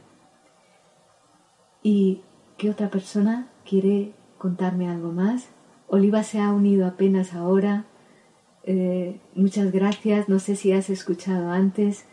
¿Y 1.83 2.21
qué 2.57 2.69
otra 2.69 2.89
persona 2.89 3.47
quiere 3.67 4.13
contarme 4.37 4.89
algo 4.89 5.11
más? 5.11 5.47
Oliva 5.87 6.23
se 6.23 6.39
ha 6.39 6.51
unido 6.51 6.85
apenas 6.85 7.33
ahora. 7.33 7.85
Eh, 8.63 9.19
muchas 9.35 9.71
gracias. 9.71 10.29
No 10.29 10.39
sé 10.39 10.55
si 10.55 10.71
has 10.71 10.89
escuchado 10.89 11.49
antes. 11.49 12.05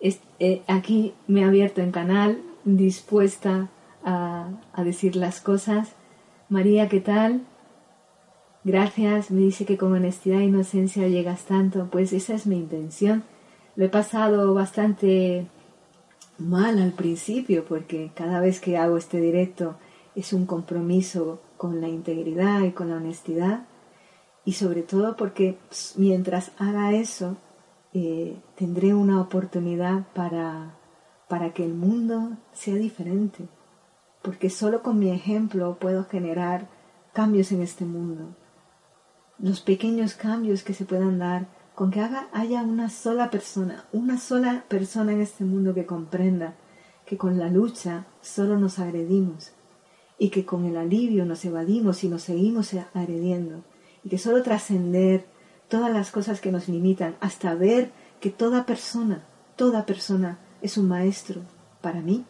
Eh, 0.00 0.62
aquí 0.68 1.14
me 1.26 1.40
he 1.40 1.44
abierto 1.44 1.80
en 1.80 1.90
canal, 1.90 2.40
dispuesta 2.64 3.68
a, 4.04 4.48
a 4.72 4.84
decir 4.84 5.16
las 5.16 5.40
cosas. 5.40 5.94
María, 6.48 6.88
¿qué 6.88 7.00
tal? 7.00 7.42
Gracias, 8.64 9.30
me 9.30 9.40
dice 9.40 9.64
que 9.64 9.78
con 9.78 9.92
honestidad 9.92 10.40
e 10.40 10.44
inocencia 10.44 11.08
llegas 11.08 11.44
tanto. 11.44 11.88
Pues 11.90 12.12
esa 12.12 12.34
es 12.34 12.46
mi 12.46 12.56
intención. 12.56 13.24
Lo 13.76 13.84
he 13.84 13.88
pasado 13.88 14.52
bastante 14.54 15.46
mal 16.38 16.78
al 16.78 16.92
principio 16.92 17.64
porque 17.64 18.10
cada 18.14 18.40
vez 18.40 18.60
que 18.60 18.76
hago 18.76 18.96
este 18.96 19.20
directo 19.20 19.76
es 20.14 20.32
un 20.32 20.46
compromiso 20.46 21.40
con 21.56 21.80
la 21.80 21.88
integridad 21.88 22.62
y 22.62 22.72
con 22.72 22.90
la 22.90 22.96
honestidad 22.96 23.66
y 24.44 24.52
sobre 24.52 24.82
todo 24.82 25.16
porque 25.16 25.58
mientras 25.96 26.52
haga 26.58 26.92
eso 26.92 27.36
eh, 27.92 28.40
tendré 28.56 28.94
una 28.94 29.20
oportunidad 29.20 30.06
para, 30.14 30.74
para 31.28 31.52
que 31.52 31.64
el 31.64 31.74
mundo 31.74 32.36
sea 32.52 32.76
diferente, 32.76 33.46
porque 34.22 34.48
solo 34.50 34.82
con 34.82 34.98
mi 34.98 35.10
ejemplo 35.10 35.76
puedo 35.78 36.04
generar 36.04 36.68
cambios 37.12 37.52
en 37.52 37.62
este 37.62 37.84
mundo. 37.84 38.34
Los 39.40 39.60
pequeños 39.60 40.14
cambios 40.14 40.64
que 40.64 40.74
se 40.74 40.84
puedan 40.84 41.20
dar 41.20 41.46
con 41.76 41.92
que 41.92 42.00
haga, 42.00 42.28
haya 42.32 42.62
una 42.62 42.90
sola 42.90 43.30
persona, 43.30 43.84
una 43.92 44.18
sola 44.18 44.64
persona 44.66 45.12
en 45.12 45.20
este 45.20 45.44
mundo 45.44 45.74
que 45.74 45.86
comprenda 45.86 46.56
que 47.06 47.16
con 47.16 47.38
la 47.38 47.48
lucha 47.48 48.06
solo 48.20 48.58
nos 48.58 48.80
agredimos 48.80 49.52
y 50.18 50.30
que 50.30 50.44
con 50.44 50.64
el 50.64 50.76
alivio 50.76 51.24
nos 51.24 51.44
evadimos 51.44 52.02
y 52.02 52.08
nos 52.08 52.22
seguimos 52.22 52.74
agrediendo 52.94 53.62
y 54.02 54.08
que 54.08 54.18
solo 54.18 54.42
trascender 54.42 55.26
todas 55.68 55.92
las 55.92 56.10
cosas 56.10 56.40
que 56.40 56.50
nos 56.50 56.68
limitan, 56.68 57.14
hasta 57.20 57.54
ver 57.54 57.92
que 58.18 58.30
toda 58.30 58.66
persona, 58.66 59.22
toda 59.54 59.86
persona 59.86 60.40
es 60.62 60.76
un 60.78 60.88
maestro 60.88 61.42
para 61.80 62.00
mí 62.00 62.24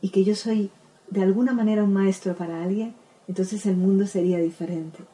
y 0.00 0.08
que 0.08 0.24
yo 0.24 0.34
soy 0.34 0.70
de 1.10 1.22
alguna 1.22 1.52
manera 1.52 1.84
un 1.84 1.92
maestro 1.92 2.34
para 2.34 2.62
alguien, 2.62 2.94
entonces 3.28 3.66
el 3.66 3.76
mundo 3.76 4.06
sería 4.06 4.38
diferente. 4.38 5.04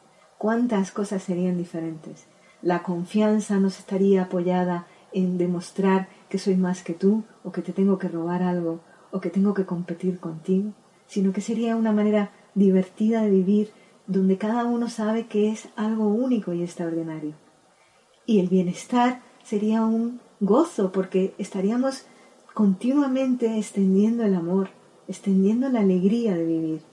¿Cuántas 0.40 0.90
cosas 0.90 1.22
serían 1.22 1.58
diferentes? 1.58 2.24
La 2.62 2.82
confianza 2.82 3.60
no 3.60 3.68
estaría 3.68 4.22
apoyada 4.22 4.86
en 5.12 5.36
demostrar 5.36 6.08
que 6.30 6.38
soy 6.38 6.56
más 6.56 6.82
que 6.82 6.94
tú 6.94 7.24
o 7.44 7.52
que 7.52 7.60
te 7.60 7.74
tengo 7.74 7.98
que 7.98 8.08
robar 8.08 8.42
algo 8.42 8.80
o 9.10 9.20
que 9.20 9.28
tengo 9.28 9.52
que 9.52 9.66
competir 9.66 10.18
contigo, 10.18 10.72
sino 11.06 11.34
que 11.34 11.42
sería 11.42 11.76
una 11.76 11.92
manera 11.92 12.30
divertida 12.54 13.20
de 13.20 13.28
vivir 13.28 13.70
donde 14.06 14.38
cada 14.38 14.64
uno 14.64 14.88
sabe 14.88 15.26
que 15.26 15.50
es 15.50 15.68
algo 15.76 16.06
único 16.06 16.54
y 16.54 16.62
extraordinario. 16.62 17.34
Y 18.24 18.40
el 18.40 18.48
bienestar 18.48 19.20
sería 19.44 19.84
un 19.84 20.22
gozo 20.40 20.90
porque 20.90 21.34
estaríamos 21.36 22.06
continuamente 22.54 23.58
extendiendo 23.58 24.24
el 24.24 24.34
amor, 24.34 24.70
extendiendo 25.06 25.68
la 25.68 25.80
alegría 25.80 26.34
de 26.34 26.46
vivir. 26.46 26.89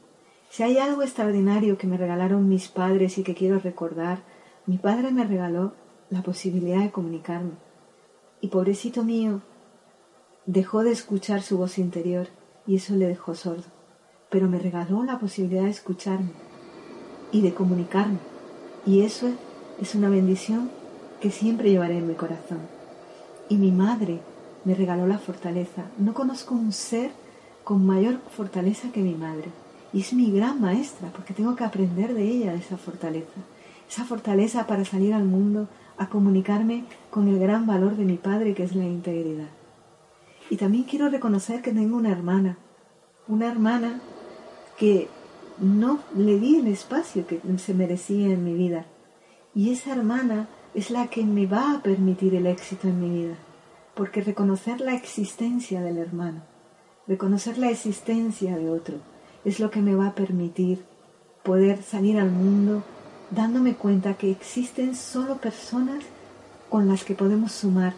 Si 0.50 0.64
hay 0.64 0.78
algo 0.78 1.04
extraordinario 1.04 1.78
que 1.78 1.88
me 1.88 1.98
regalaron 1.98 2.48
mis 2.48 2.68
padres 2.68 3.18
y 3.18 3.24
que 3.24 3.36
quiero 3.36 3.60
recordar, 3.60 4.20
mi 4.66 4.78
padre 4.78 5.12
me 5.12 5.26
regaló 5.26 5.74
la 6.10 6.24
posibilidad 6.24 6.82
de 6.82 6.92
comunicarme. 6.92 7.54
Y 8.42 8.48
pobrecito 8.48 9.04
mío, 9.04 9.42
dejó 10.46 10.84
de 10.84 10.92
escuchar 10.92 11.42
su 11.42 11.58
voz 11.58 11.78
interior 11.78 12.28
y 12.66 12.78
eso 12.78 12.96
le 12.96 13.08
dejó 13.08 13.36
sordo. 13.36 13.66
Pero 14.30 14.48
me 14.48 14.60
regaló 14.60 15.04
la 15.04 15.20
posibilidad 15.20 15.64
de 15.64 15.70
escucharme 15.70 16.32
y 17.32 17.42
de 17.42 17.54
comunicarme. 17.54 18.20
Y 18.86 19.02
eso 19.02 19.30
es 19.82 19.96
una 19.96 20.10
bendición 20.10 20.72
que 21.22 21.32
siempre 21.32 21.70
llevaré 21.70 21.98
en 21.98 22.08
mi 22.08 22.16
corazón. 22.16 22.60
Y 23.50 23.58
mi 23.58 23.72
madre 23.72 24.20
me 24.66 24.76
regaló 24.76 25.08
la 25.08 25.18
fortaleza. 25.18 25.86
No 25.98 26.14
conozco 26.14 26.56
un 26.56 26.72
ser 26.72 27.12
con 27.64 27.86
mayor 27.86 28.20
fortaleza 28.30 28.92
que 28.92 29.02
mi 29.02 29.14
madre. 29.14 29.52
Y 29.94 30.02
es 30.02 30.14
mi 30.14 30.32
gran 30.32 30.60
maestra, 30.62 31.10
porque 31.12 31.34
tengo 31.34 31.56
que 31.56 31.64
aprender 31.64 32.14
de 32.14 32.24
ella 32.24 32.54
esa 32.54 32.78
fortaleza. 32.78 33.40
Esa 33.90 34.04
fortaleza 34.04 34.68
para 34.68 34.84
salir 34.84 35.14
al 35.14 35.24
mundo 35.24 35.68
a 35.98 36.10
comunicarme 36.10 36.86
con 37.10 37.28
el 37.28 37.40
gran 37.40 37.66
valor 37.66 37.96
de 37.96 38.06
mi 38.06 38.18
padre, 38.18 38.54
que 38.54 38.64
es 38.64 38.76
la 38.76 38.86
integridad. 38.86 39.48
Y 40.50 40.58
también 40.58 40.84
quiero 40.84 41.10
reconocer 41.10 41.62
que 41.62 41.72
tengo 41.72 41.98
una 41.98 42.12
hermana, 42.12 42.58
una 43.28 43.48
hermana 43.48 44.02
que 44.78 45.08
no 45.60 46.00
le 46.16 46.40
di 46.40 46.58
el 46.58 46.68
espacio 46.68 47.26
que 47.26 47.42
se 47.58 47.74
merecía 47.74 48.28
en 48.28 48.44
mi 48.44 48.54
vida. 48.54 48.86
Y 49.56 49.72
esa 49.72 49.94
hermana 49.94 50.48
es 50.74 50.92
la 50.92 51.08
que 51.08 51.24
me 51.24 51.48
va 51.48 51.74
a 51.74 51.82
permitir 51.82 52.36
el 52.36 52.46
éxito 52.46 52.88
en 52.88 53.00
mi 53.00 53.10
vida. 53.10 53.36
Porque 53.96 54.22
reconocer 54.22 54.80
la 54.80 54.94
existencia 54.94 55.82
del 55.82 55.98
hermano, 55.98 56.44
reconocer 57.08 57.58
la 57.58 57.72
existencia 57.72 58.56
de 58.56 58.70
otro, 58.70 58.98
es 59.48 59.62
lo 59.62 59.72
que 59.72 59.82
me 59.82 59.96
va 59.96 60.08
a 60.08 60.14
permitir 60.14 60.84
poder 61.42 61.82
salir 61.82 62.20
al 62.20 62.30
mundo 62.30 62.84
dándome 63.32 63.76
cuenta 63.76 64.16
que 64.16 64.30
existen 64.30 64.94
solo 64.94 65.38
personas 65.38 66.04
con 66.68 66.90
las 66.90 67.06
que 67.06 67.16
podemos 67.16 67.54
sumar. 67.54 67.94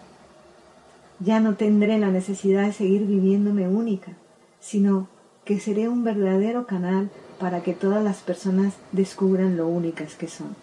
Ya 1.20 1.40
no 1.40 1.56
tendré 1.56 1.98
la 1.98 2.12
necesidad 2.12 2.68
de 2.68 2.74
seguir 2.74 3.08
viviéndome 3.08 3.68
única, 3.68 4.12
sino 4.60 5.08
que 5.44 5.60
seré 5.60 5.90
un 5.90 6.04
verdadero 6.04 6.68
canal 6.68 7.10
para 7.40 7.64
que 7.64 7.74
todas 7.74 8.04
las 8.04 8.18
personas 8.18 8.76
descubran 8.92 9.58
lo 9.58 9.68
únicas 9.68 10.14
que 10.14 10.28
son. 10.28 10.56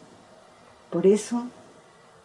Por 0.88 1.08
eso, 1.08 1.48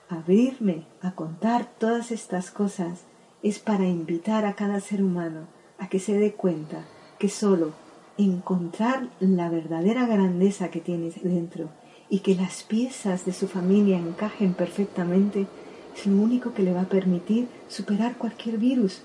abrirme 0.08 0.86
a 1.02 1.14
contar 1.14 1.68
todas 1.80 2.12
estas 2.12 2.52
cosas 2.52 3.06
es 3.42 3.58
para 3.58 3.88
invitar 3.88 4.46
a 4.46 4.54
cada 4.54 4.80
ser 4.82 5.02
humano 5.02 5.48
a 5.80 5.90
que 5.90 5.98
se 5.98 6.14
dé 6.14 6.34
cuenta 6.34 6.86
que 7.18 7.28
solo 7.28 7.72
encontrar 8.18 9.10
la 9.20 9.50
verdadera 9.50 10.06
grandeza 10.06 10.70
que 10.70 10.82
tiene 10.82 11.12
dentro 11.24 11.70
y 12.10 12.20
que 12.20 12.36
las 12.36 12.64
piezas 12.64 13.26
de 13.26 13.34
su 13.34 13.48
familia 13.48 13.98
encajen 13.98 14.54
perfectamente 14.54 15.48
es 15.96 16.06
lo 16.06 16.22
único 16.22 16.54
que 16.54 16.64
le 16.64 16.74
va 16.74 16.82
a 16.82 16.90
permitir 16.90 17.48
superar 17.68 18.18
cualquier 18.18 18.58
virus. 18.58 19.02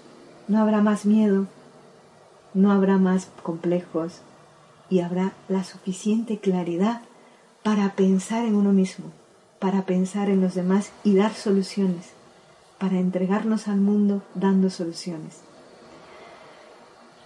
No 0.49 0.59
habrá 0.59 0.81
más 0.81 1.07
miedo, 1.07 1.47
no 2.55 2.73
habrá 2.73 2.99
más 2.99 3.31
complejos 3.43 4.23
y 4.89 5.01
habrá 5.01 5.33
la 5.49 5.65
suficiente 5.65 6.39
claridad 6.39 7.03
para 7.63 7.95
pensar 7.95 8.45
en 8.45 8.55
uno 8.55 8.73
mismo, 8.73 9.07
para 9.59 9.87
pensar 9.87 10.31
en 10.31 10.41
los 10.41 10.55
demás 10.55 10.93
y 11.03 11.15
dar 11.15 11.33
soluciones, 11.35 12.11
para 12.79 12.99
entregarnos 12.99 13.69
al 13.69 13.79
mundo 13.79 14.23
dando 14.35 14.71
soluciones. 14.71 15.41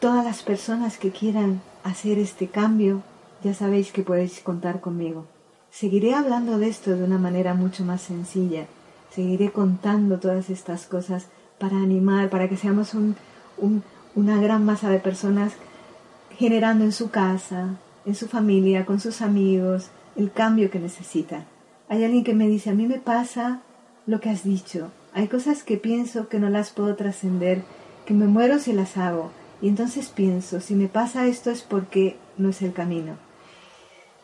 Todas 0.00 0.24
las 0.24 0.42
personas 0.42 0.96
que 0.96 1.10
quieran 1.10 1.60
hacer 1.84 2.18
este 2.18 2.48
cambio, 2.48 3.02
ya 3.42 3.54
sabéis 3.54 3.92
que 3.92 4.02
podéis 4.02 4.40
contar 4.40 4.80
conmigo. 4.80 5.26
Seguiré 5.70 6.14
hablando 6.14 6.58
de 6.58 6.68
esto 6.68 6.96
de 6.96 7.04
una 7.04 7.18
manera 7.18 7.54
mucho 7.54 7.84
más 7.84 8.02
sencilla. 8.02 8.66
Seguiré 9.10 9.50
contando 9.50 10.18
todas 10.18 10.50
estas 10.50 10.86
cosas 10.86 11.26
para 11.58 11.76
animar, 11.76 12.28
para 12.30 12.48
que 12.48 12.56
seamos 12.56 12.92
una 14.14 14.40
gran 14.40 14.64
masa 14.64 14.90
de 14.90 14.98
personas 14.98 15.52
generando 16.36 16.84
en 16.84 16.92
su 16.92 17.10
casa, 17.10 17.76
en 18.06 18.14
su 18.14 18.28
familia, 18.28 18.86
con 18.86 18.98
sus 18.98 19.20
amigos, 19.20 19.90
el 20.16 20.32
cambio 20.32 20.70
que 20.70 20.78
necesitan. 20.78 21.44
Hay 21.88 22.04
alguien 22.04 22.24
que 22.24 22.34
me 22.34 22.48
dice, 22.48 22.70
a 22.70 22.74
mí 22.74 22.86
me 22.86 22.98
pasa 22.98 23.60
lo 24.06 24.20
que 24.20 24.30
has 24.30 24.44
dicho. 24.44 24.90
Hay 25.12 25.28
cosas 25.28 25.64
que 25.64 25.76
pienso 25.76 26.28
que 26.28 26.38
no 26.38 26.48
las 26.48 26.70
puedo 26.70 26.94
trascender, 26.96 27.62
que 28.06 28.14
me 28.14 28.26
muero 28.26 28.58
si 28.58 28.72
las 28.72 28.96
hago. 28.96 29.30
Y 29.60 29.68
entonces 29.68 30.08
pienso, 30.08 30.60
si 30.60 30.74
me 30.74 30.88
pasa 30.88 31.26
esto 31.26 31.50
es 31.50 31.62
porque 31.62 32.16
no 32.38 32.48
es 32.48 32.62
el 32.62 32.72
camino. 32.72 33.16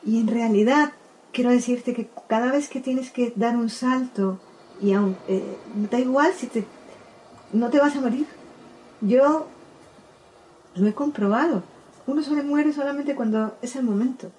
Y 0.05 0.21
en 0.21 0.29
realidad 0.29 0.93
quiero 1.33 1.51
decirte 1.51 1.93
que 1.93 2.09
cada 2.29 2.51
vez 2.53 2.69
que 2.69 2.81
tienes 2.81 3.11
que 3.11 3.33
dar 3.37 3.57
un 3.57 3.69
salto, 3.69 4.41
y 4.81 4.93
aún, 4.93 5.17
eh, 5.29 5.57
da 5.91 5.99
igual 5.99 6.33
si 6.33 6.47
te, 6.47 6.65
no 7.53 7.71
te 7.71 7.79
vas 7.79 7.97
a 7.97 8.01
morir. 8.01 8.27
Yo 9.01 9.47
lo 10.75 10.87
he 10.87 10.95
comprobado. 10.95 11.63
Uno 12.07 12.23
solo 12.23 12.43
muere 12.45 12.73
solamente 12.73 13.15
cuando 13.15 13.57
es 13.63 13.77
el 13.77 13.85
momento. 13.85 14.31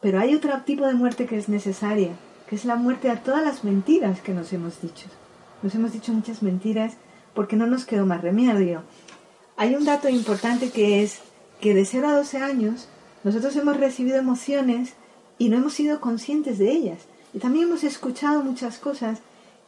Pero 0.00 0.18
hay 0.18 0.34
otro 0.34 0.52
tipo 0.62 0.86
de 0.86 0.94
muerte 0.94 1.26
que 1.26 1.36
es 1.36 1.48
necesaria, 1.48 2.12
que 2.48 2.56
es 2.56 2.64
la 2.64 2.76
muerte 2.76 3.10
a 3.10 3.22
todas 3.22 3.44
las 3.44 3.64
mentiras 3.64 4.20
que 4.20 4.34
nos 4.34 4.52
hemos 4.52 4.80
dicho. 4.80 5.06
Nos 5.62 5.74
hemos 5.74 5.92
dicho 5.92 6.12
muchas 6.12 6.42
mentiras 6.42 6.94
porque 7.34 7.56
no 7.56 7.66
nos 7.66 7.84
quedó 7.84 8.06
más 8.06 8.22
remedio. 8.22 8.82
Hay 9.60 9.74
un 9.74 9.84
dato 9.84 10.08
importante 10.08 10.70
que 10.70 11.02
es 11.02 11.18
que 11.60 11.74
de 11.74 11.84
0 11.84 12.08
a 12.08 12.16
12 12.16 12.38
años 12.38 12.88
nosotros 13.24 13.54
hemos 13.56 13.76
recibido 13.76 14.16
emociones 14.16 14.94
y 15.36 15.50
no 15.50 15.58
hemos 15.58 15.74
sido 15.74 16.00
conscientes 16.00 16.56
de 16.58 16.70
ellas. 16.70 17.00
Y 17.34 17.40
también 17.40 17.66
hemos 17.66 17.84
escuchado 17.84 18.42
muchas 18.42 18.78
cosas 18.78 19.18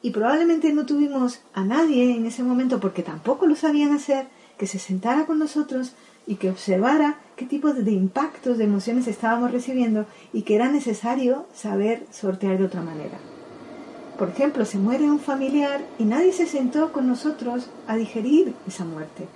y 0.01 0.13
probablemente 0.13 0.73
no 0.73 0.87
tuvimos 0.87 1.43
a 1.53 1.63
nadie 1.65 2.17
en 2.17 2.25
ese 2.25 2.43
momento 2.43 2.81
porque 2.81 3.03
tampoco 3.03 3.47
lo 3.47 3.55
sabían 3.55 3.93
hacer, 3.93 4.29
que 4.57 4.67
se 4.67 4.79
sentara 4.79 5.27
con 5.27 5.39
nosotros 5.39 5.93
y 6.27 6.37
que 6.37 6.49
observara 6.49 7.19
qué 7.37 7.45
tipo 7.45 7.75
de 7.75 7.93
impactos, 7.93 8.57
de 8.57 8.65
emociones 8.65 9.07
estábamos 9.09 9.51
recibiendo 9.51 10.07
y 10.33 10.41
que 10.41 10.55
era 10.55 10.71
necesario 10.71 11.45
saber 11.53 12.07
sortear 12.11 12.57
de 12.57 12.65
otra 12.65 12.81
manera. 12.81 13.19
Por 14.17 14.31
ejemplo, 14.31 14.65
se 14.65 14.79
muere 14.79 15.05
un 15.11 15.21
familiar 15.21 15.83
y 15.99 16.05
nadie 16.05 16.33
se 16.33 16.47
sentó 16.47 16.95
con 16.95 17.07
nosotros 17.07 17.69
a 17.87 17.97
digerir 17.97 18.55
esa 18.67 18.87
muerte. 18.87 19.29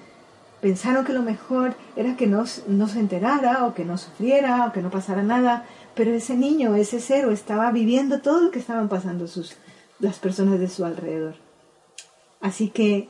Pensaron 0.61 1.05
que 1.05 1.13
lo 1.13 1.23
mejor 1.23 1.75
era 1.97 2.17
que 2.17 2.27
no, 2.27 2.45
no 2.67 2.89
se 2.89 3.01
enterara 3.01 3.67
o 3.67 3.75
que 3.75 3.85
no 3.85 3.99
sufriera 3.99 4.67
o 4.67 4.73
que 4.73 4.83
no 4.83 4.91
pasara 4.91 5.23
nada, 5.23 5.65
pero 5.95 6.13
ese 6.13 6.37
niño, 6.37 6.75
ese 6.75 7.01
cero, 7.01 7.31
estaba 7.31 7.71
viviendo 7.71 8.21
todo 8.21 8.41
lo 8.41 8.51
que 8.51 8.59
estaban 8.59 8.89
pasando 8.89 9.27
las 9.99 10.19
personas 10.19 10.59
de 10.59 10.69
su 10.69 10.85
alrededor. 10.85 11.35
Así 12.41 12.69
que 12.69 13.09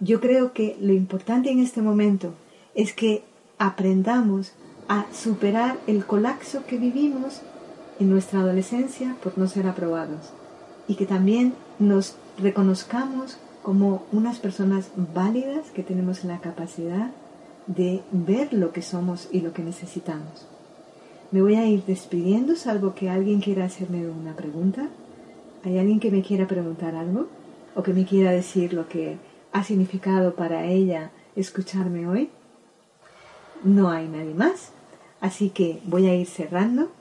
yo 0.00 0.20
creo 0.20 0.52
que 0.52 0.76
lo 0.80 0.92
importante 0.92 1.50
en 1.50 1.60
este 1.60 1.82
momento 1.82 2.34
es 2.74 2.92
que 2.92 3.24
aprendamos 3.58 4.52
a 4.88 5.06
superar 5.12 5.78
el 5.86 6.04
colapso 6.04 6.64
que 6.66 6.78
vivimos 6.78 7.40
en 7.98 8.10
nuestra 8.10 8.40
adolescencia 8.40 9.16
por 9.22 9.38
no 9.38 9.48
ser 9.48 9.66
aprobados 9.66 10.32
y 10.86 10.94
que 10.96 11.06
también 11.06 11.54
nos 11.78 12.16
reconozcamos 12.38 13.38
como 13.66 14.04
unas 14.12 14.38
personas 14.38 14.92
válidas 14.94 15.72
que 15.72 15.82
tenemos 15.82 16.22
la 16.22 16.38
capacidad 16.38 17.10
de 17.66 18.00
ver 18.12 18.52
lo 18.52 18.70
que 18.70 18.80
somos 18.80 19.28
y 19.32 19.40
lo 19.40 19.52
que 19.52 19.64
necesitamos. 19.64 20.46
Me 21.32 21.42
voy 21.42 21.56
a 21.56 21.66
ir 21.66 21.84
despidiendo, 21.84 22.54
salvo 22.54 22.94
que 22.94 23.10
alguien 23.10 23.40
quiera 23.40 23.64
hacerme 23.64 24.08
una 24.08 24.36
pregunta. 24.36 24.86
¿Hay 25.64 25.80
alguien 25.80 25.98
que 25.98 26.12
me 26.12 26.22
quiera 26.22 26.46
preguntar 26.46 26.94
algo? 26.94 27.26
¿O 27.74 27.82
que 27.82 27.92
me 27.92 28.04
quiera 28.04 28.30
decir 28.30 28.72
lo 28.72 28.88
que 28.88 29.18
ha 29.50 29.64
significado 29.64 30.36
para 30.36 30.66
ella 30.66 31.10
escucharme 31.34 32.06
hoy? 32.06 32.30
No 33.64 33.90
hay 33.90 34.06
nadie 34.06 34.34
más. 34.34 34.70
Así 35.20 35.50
que 35.50 35.80
voy 35.86 36.06
a 36.06 36.14
ir 36.14 36.28
cerrando. 36.28 36.92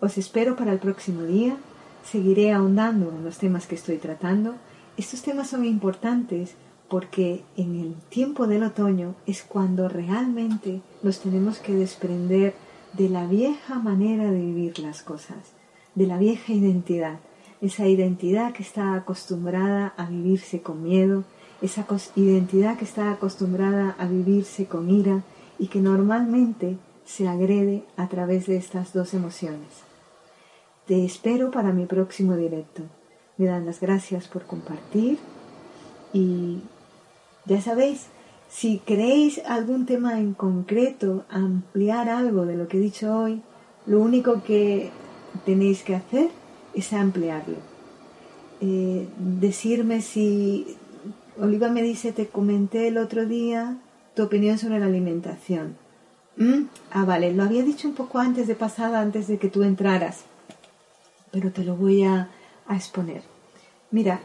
Os 0.00 0.18
espero 0.18 0.54
para 0.54 0.72
el 0.72 0.80
próximo 0.80 1.22
día. 1.22 1.56
Seguiré 2.04 2.52
ahondando 2.52 3.08
en 3.08 3.24
los 3.24 3.38
temas 3.38 3.66
que 3.66 3.76
estoy 3.76 3.96
tratando. 3.96 4.56
Estos 5.00 5.22
temas 5.22 5.48
son 5.48 5.64
importantes 5.64 6.56
porque 6.90 7.42
en 7.56 7.74
el 7.80 7.94
tiempo 8.10 8.46
del 8.46 8.62
otoño 8.64 9.14
es 9.24 9.42
cuando 9.42 9.88
realmente 9.88 10.82
nos 11.02 11.20
tenemos 11.20 11.58
que 11.58 11.74
desprender 11.74 12.52
de 12.92 13.08
la 13.08 13.24
vieja 13.24 13.78
manera 13.78 14.30
de 14.30 14.38
vivir 14.38 14.78
las 14.78 15.02
cosas, 15.02 15.54
de 15.94 16.06
la 16.06 16.18
vieja 16.18 16.52
identidad, 16.52 17.18
esa 17.62 17.88
identidad 17.88 18.52
que 18.52 18.62
está 18.62 18.92
acostumbrada 18.92 19.94
a 19.96 20.04
vivirse 20.04 20.60
con 20.60 20.82
miedo, 20.82 21.24
esa 21.62 21.86
identidad 22.14 22.76
que 22.76 22.84
está 22.84 23.10
acostumbrada 23.10 23.96
a 23.98 24.04
vivirse 24.04 24.66
con 24.66 24.90
ira 24.90 25.22
y 25.58 25.68
que 25.68 25.80
normalmente 25.80 26.76
se 27.06 27.26
agrede 27.26 27.84
a 27.96 28.06
través 28.10 28.44
de 28.48 28.58
estas 28.58 28.92
dos 28.92 29.14
emociones. 29.14 29.82
Te 30.86 31.06
espero 31.06 31.50
para 31.50 31.72
mi 31.72 31.86
próximo 31.86 32.36
directo. 32.36 32.82
Me 33.40 33.46
dan 33.46 33.64
las 33.64 33.80
gracias 33.80 34.28
por 34.28 34.44
compartir 34.44 35.18
y 36.12 36.58
ya 37.46 37.62
sabéis, 37.62 38.08
si 38.50 38.80
queréis 38.80 39.40
algún 39.46 39.86
tema 39.86 40.20
en 40.20 40.34
concreto, 40.34 41.24
ampliar 41.30 42.10
algo 42.10 42.44
de 42.44 42.56
lo 42.56 42.68
que 42.68 42.76
he 42.76 42.80
dicho 42.80 43.16
hoy, 43.16 43.40
lo 43.86 43.98
único 43.98 44.42
que 44.42 44.90
tenéis 45.46 45.82
que 45.84 45.94
hacer 45.94 46.28
es 46.74 46.92
ampliarlo. 46.92 47.56
Eh, 48.60 49.08
decirme 49.16 50.02
si, 50.02 50.76
Oliva 51.40 51.70
me 51.70 51.80
dice, 51.80 52.12
te 52.12 52.26
comenté 52.26 52.88
el 52.88 52.98
otro 52.98 53.24
día 53.24 53.78
tu 54.14 54.22
opinión 54.22 54.58
sobre 54.58 54.80
la 54.80 54.84
alimentación. 54.84 55.78
¿Mm? 56.36 56.64
Ah, 56.90 57.06
vale, 57.06 57.32
lo 57.32 57.44
había 57.44 57.62
dicho 57.62 57.88
un 57.88 57.94
poco 57.94 58.18
antes 58.18 58.46
de 58.48 58.54
pasada, 58.54 59.00
antes 59.00 59.28
de 59.28 59.38
que 59.38 59.48
tú 59.48 59.62
entraras, 59.62 60.24
pero 61.32 61.50
te 61.52 61.64
lo 61.64 61.74
voy 61.74 62.04
a, 62.04 62.28
a 62.66 62.76
exponer. 62.76 63.22
Mira, 63.90 64.20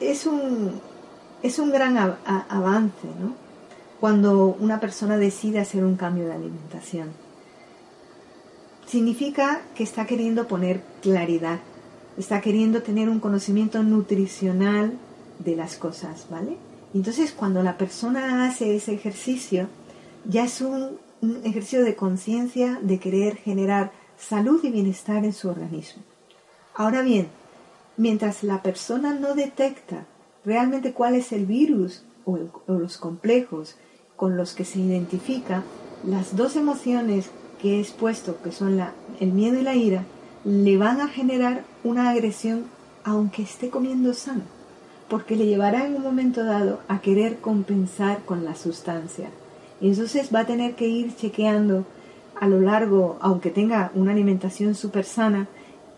es 0.00 0.26
un, 0.26 0.80
es 1.42 1.58
un 1.58 1.70
gran 1.70 1.96
avance, 1.96 3.06
¿no? 3.20 3.34
Cuando 4.00 4.56
una 4.58 4.80
persona 4.80 5.16
decide 5.18 5.60
hacer 5.60 5.84
un 5.84 5.96
cambio 5.96 6.26
de 6.26 6.32
alimentación. 6.32 7.08
Significa 8.86 9.60
que 9.74 9.84
está 9.84 10.06
queriendo 10.06 10.48
poner 10.48 10.82
claridad, 11.02 11.60
está 12.18 12.40
queriendo 12.40 12.82
tener 12.82 13.08
un 13.08 13.20
conocimiento 13.20 13.82
nutricional 13.82 14.98
de 15.38 15.56
las 15.56 15.76
cosas, 15.76 16.26
¿vale? 16.30 16.56
Entonces 16.92 17.32
cuando 17.32 17.62
la 17.62 17.78
persona 17.78 18.46
hace 18.46 18.74
ese 18.74 18.94
ejercicio, 18.94 19.68
ya 20.24 20.44
es 20.44 20.60
un, 20.60 20.98
un 21.20 21.40
ejercicio 21.44 21.84
de 21.84 21.94
conciencia 21.94 22.78
de 22.82 22.98
querer 22.98 23.36
generar 23.36 23.92
salud 24.18 24.60
y 24.64 24.70
bienestar 24.70 25.24
en 25.24 25.32
su 25.32 25.48
organismo. 25.48 26.02
Ahora 26.74 27.02
bien, 27.02 27.28
mientras 27.96 28.42
la 28.42 28.62
persona 28.62 29.14
no 29.14 29.34
detecta 29.34 30.06
realmente 30.44 30.92
cuál 30.92 31.14
es 31.14 31.32
el 31.32 31.46
virus 31.46 32.02
o, 32.24 32.38
los 32.66 32.96
complejos 32.96 33.76
con 34.16 34.36
los 34.36 34.54
que 34.54 34.64
se 34.64 34.78
identifica, 34.78 35.62
las 36.04 36.36
dos 36.36 36.56
emociones 36.56 37.30
que 37.60 37.76
he 37.76 37.80
expuesto, 37.80 38.40
que 38.42 38.52
son 38.52 38.80
el 39.20 39.32
miedo 39.32 39.58
y 39.58 39.62
la 39.62 39.74
ira, 39.74 40.04
le 40.44 40.78
van 40.78 41.00
a 41.00 41.08
generar 41.08 41.64
una 41.84 42.10
agresión 42.10 42.64
aunque 43.04 43.42
esté 43.42 43.70
comiendo 43.70 44.14
sano, 44.14 44.42
porque 45.08 45.36
le 45.36 45.46
llevará 45.46 45.86
en 45.86 45.96
un 45.96 46.02
momento 46.02 46.44
dado 46.44 46.80
a 46.88 47.00
querer 47.00 47.38
compensar 47.38 48.24
con 48.24 48.44
la 48.44 48.54
sustancia. 48.54 49.30
Y 49.80 49.88
entonces 49.88 50.30
va 50.34 50.40
a 50.40 50.46
tener 50.46 50.74
que 50.74 50.86
ir 50.86 51.16
chequeando 51.16 51.86
a 52.38 52.46
lo 52.46 52.60
largo, 52.60 53.18
aunque 53.20 53.50
tenga 53.50 53.90
una 53.94 54.12
alimentación 54.12 54.74
súper 54.74 55.04
sana, 55.04 55.48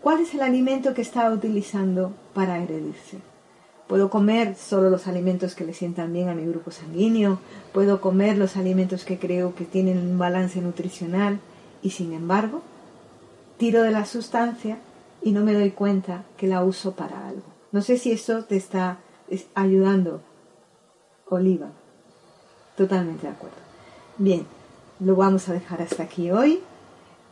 cuál 0.03 0.19
es 0.19 0.33
el 0.33 0.41
alimento 0.41 0.93
que 0.93 1.01
está 1.01 1.31
utilizando 1.31 2.11
para 2.33 2.55
agredirse. 2.55 3.19
Puedo 3.87 4.09
comer 4.09 4.55
solo 4.55 4.89
los 4.89 5.07
alimentos 5.07 5.55
que 5.55 5.63
le 5.63 5.73
sientan 5.73 6.11
bien 6.11 6.27
a 6.27 6.35
mi 6.35 6.45
grupo 6.45 6.71
sanguíneo, 6.71 7.39
puedo 7.71 8.01
comer 8.01 8.37
los 8.37 8.57
alimentos 8.57 9.05
que 9.05 9.17
creo 9.17 9.55
que 9.55 9.63
tienen 9.63 9.97
un 9.97 10.19
balance 10.19 10.61
nutricional 10.61 11.39
y 11.81 11.91
sin 11.91 12.11
embargo 12.11 12.61
tiro 13.57 13.81
de 13.81 13.91
la 13.91 14.05
sustancia 14.05 14.77
y 15.21 15.31
no 15.31 15.41
me 15.41 15.53
doy 15.53 15.71
cuenta 15.71 16.25
que 16.35 16.47
la 16.47 16.63
uso 16.65 16.91
para 16.91 17.29
algo. 17.29 17.43
No 17.71 17.81
sé 17.81 17.97
si 17.97 18.11
eso 18.11 18.43
te 18.43 18.57
está 18.57 18.97
ayudando, 19.55 20.21
Oliva. 21.29 21.69
Totalmente 22.75 23.27
de 23.27 23.33
acuerdo. 23.33 23.55
Bien, 24.17 24.45
lo 24.99 25.15
vamos 25.15 25.47
a 25.47 25.53
dejar 25.53 25.81
hasta 25.81 26.03
aquí 26.03 26.29
hoy. 26.29 26.61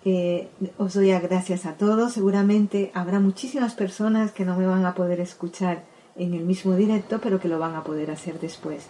Eh, 0.03 0.49
os 0.77 0.93
doy 0.93 1.11
gracias 1.11 1.65
a 1.65 1.73
todos. 1.73 2.13
Seguramente 2.13 2.91
habrá 2.93 3.19
muchísimas 3.19 3.75
personas 3.75 4.31
que 4.31 4.45
no 4.45 4.57
me 4.57 4.65
van 4.65 4.85
a 4.85 4.95
poder 4.95 5.19
escuchar 5.19 5.83
en 6.15 6.33
el 6.33 6.43
mismo 6.43 6.75
directo, 6.75 7.19
pero 7.21 7.39
que 7.39 7.47
lo 7.47 7.59
van 7.59 7.75
a 7.75 7.83
poder 7.83 8.11
hacer 8.11 8.39
después. 8.39 8.87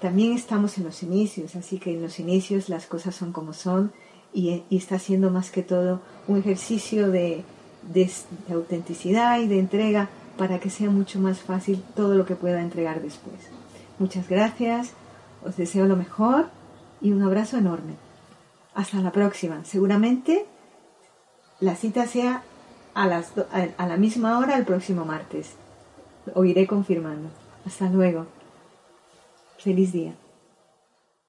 También 0.00 0.32
estamos 0.32 0.78
en 0.78 0.84
los 0.84 1.02
inicios, 1.02 1.56
así 1.56 1.78
que 1.78 1.92
en 1.92 2.02
los 2.02 2.18
inicios 2.20 2.68
las 2.68 2.86
cosas 2.86 3.14
son 3.14 3.32
como 3.32 3.52
son 3.52 3.92
y, 4.32 4.62
está 4.70 4.98
siendo 4.98 5.30
más 5.30 5.50
que 5.50 5.62
todo 5.62 6.00
un 6.26 6.38
ejercicio 6.38 7.10
de, 7.10 7.44
de 7.82 8.10
autenticidad 8.50 9.40
y 9.40 9.48
de 9.48 9.58
entrega 9.58 10.08
para 10.38 10.58
que 10.58 10.70
sea 10.70 10.88
mucho 10.88 11.18
más 11.18 11.40
fácil 11.40 11.82
todo 11.94 12.14
lo 12.14 12.24
que 12.24 12.36
pueda 12.36 12.62
entregar 12.62 13.02
después. 13.02 13.36
Muchas 13.98 14.26
gracias, 14.28 14.92
os 15.44 15.56
deseo 15.56 15.84
lo 15.84 15.96
mejor 15.96 16.48
y 17.02 17.12
un 17.12 17.22
abrazo 17.22 17.58
enorme. 17.58 18.09
Hasta 18.74 18.98
la 18.98 19.12
próxima. 19.12 19.64
Seguramente 19.64 20.46
la 21.60 21.76
cita 21.76 22.06
sea 22.06 22.42
a, 22.94 23.06
las 23.06 23.32
a 23.76 23.86
la 23.86 23.96
misma 23.96 24.38
hora 24.38 24.56
el 24.56 24.64
próximo 24.64 25.04
martes. 25.04 25.54
O 26.34 26.44
iré 26.44 26.66
confirmando. 26.66 27.28
Hasta 27.66 27.88
luego. 27.88 28.26
Feliz 29.58 29.92
día. 29.92 30.14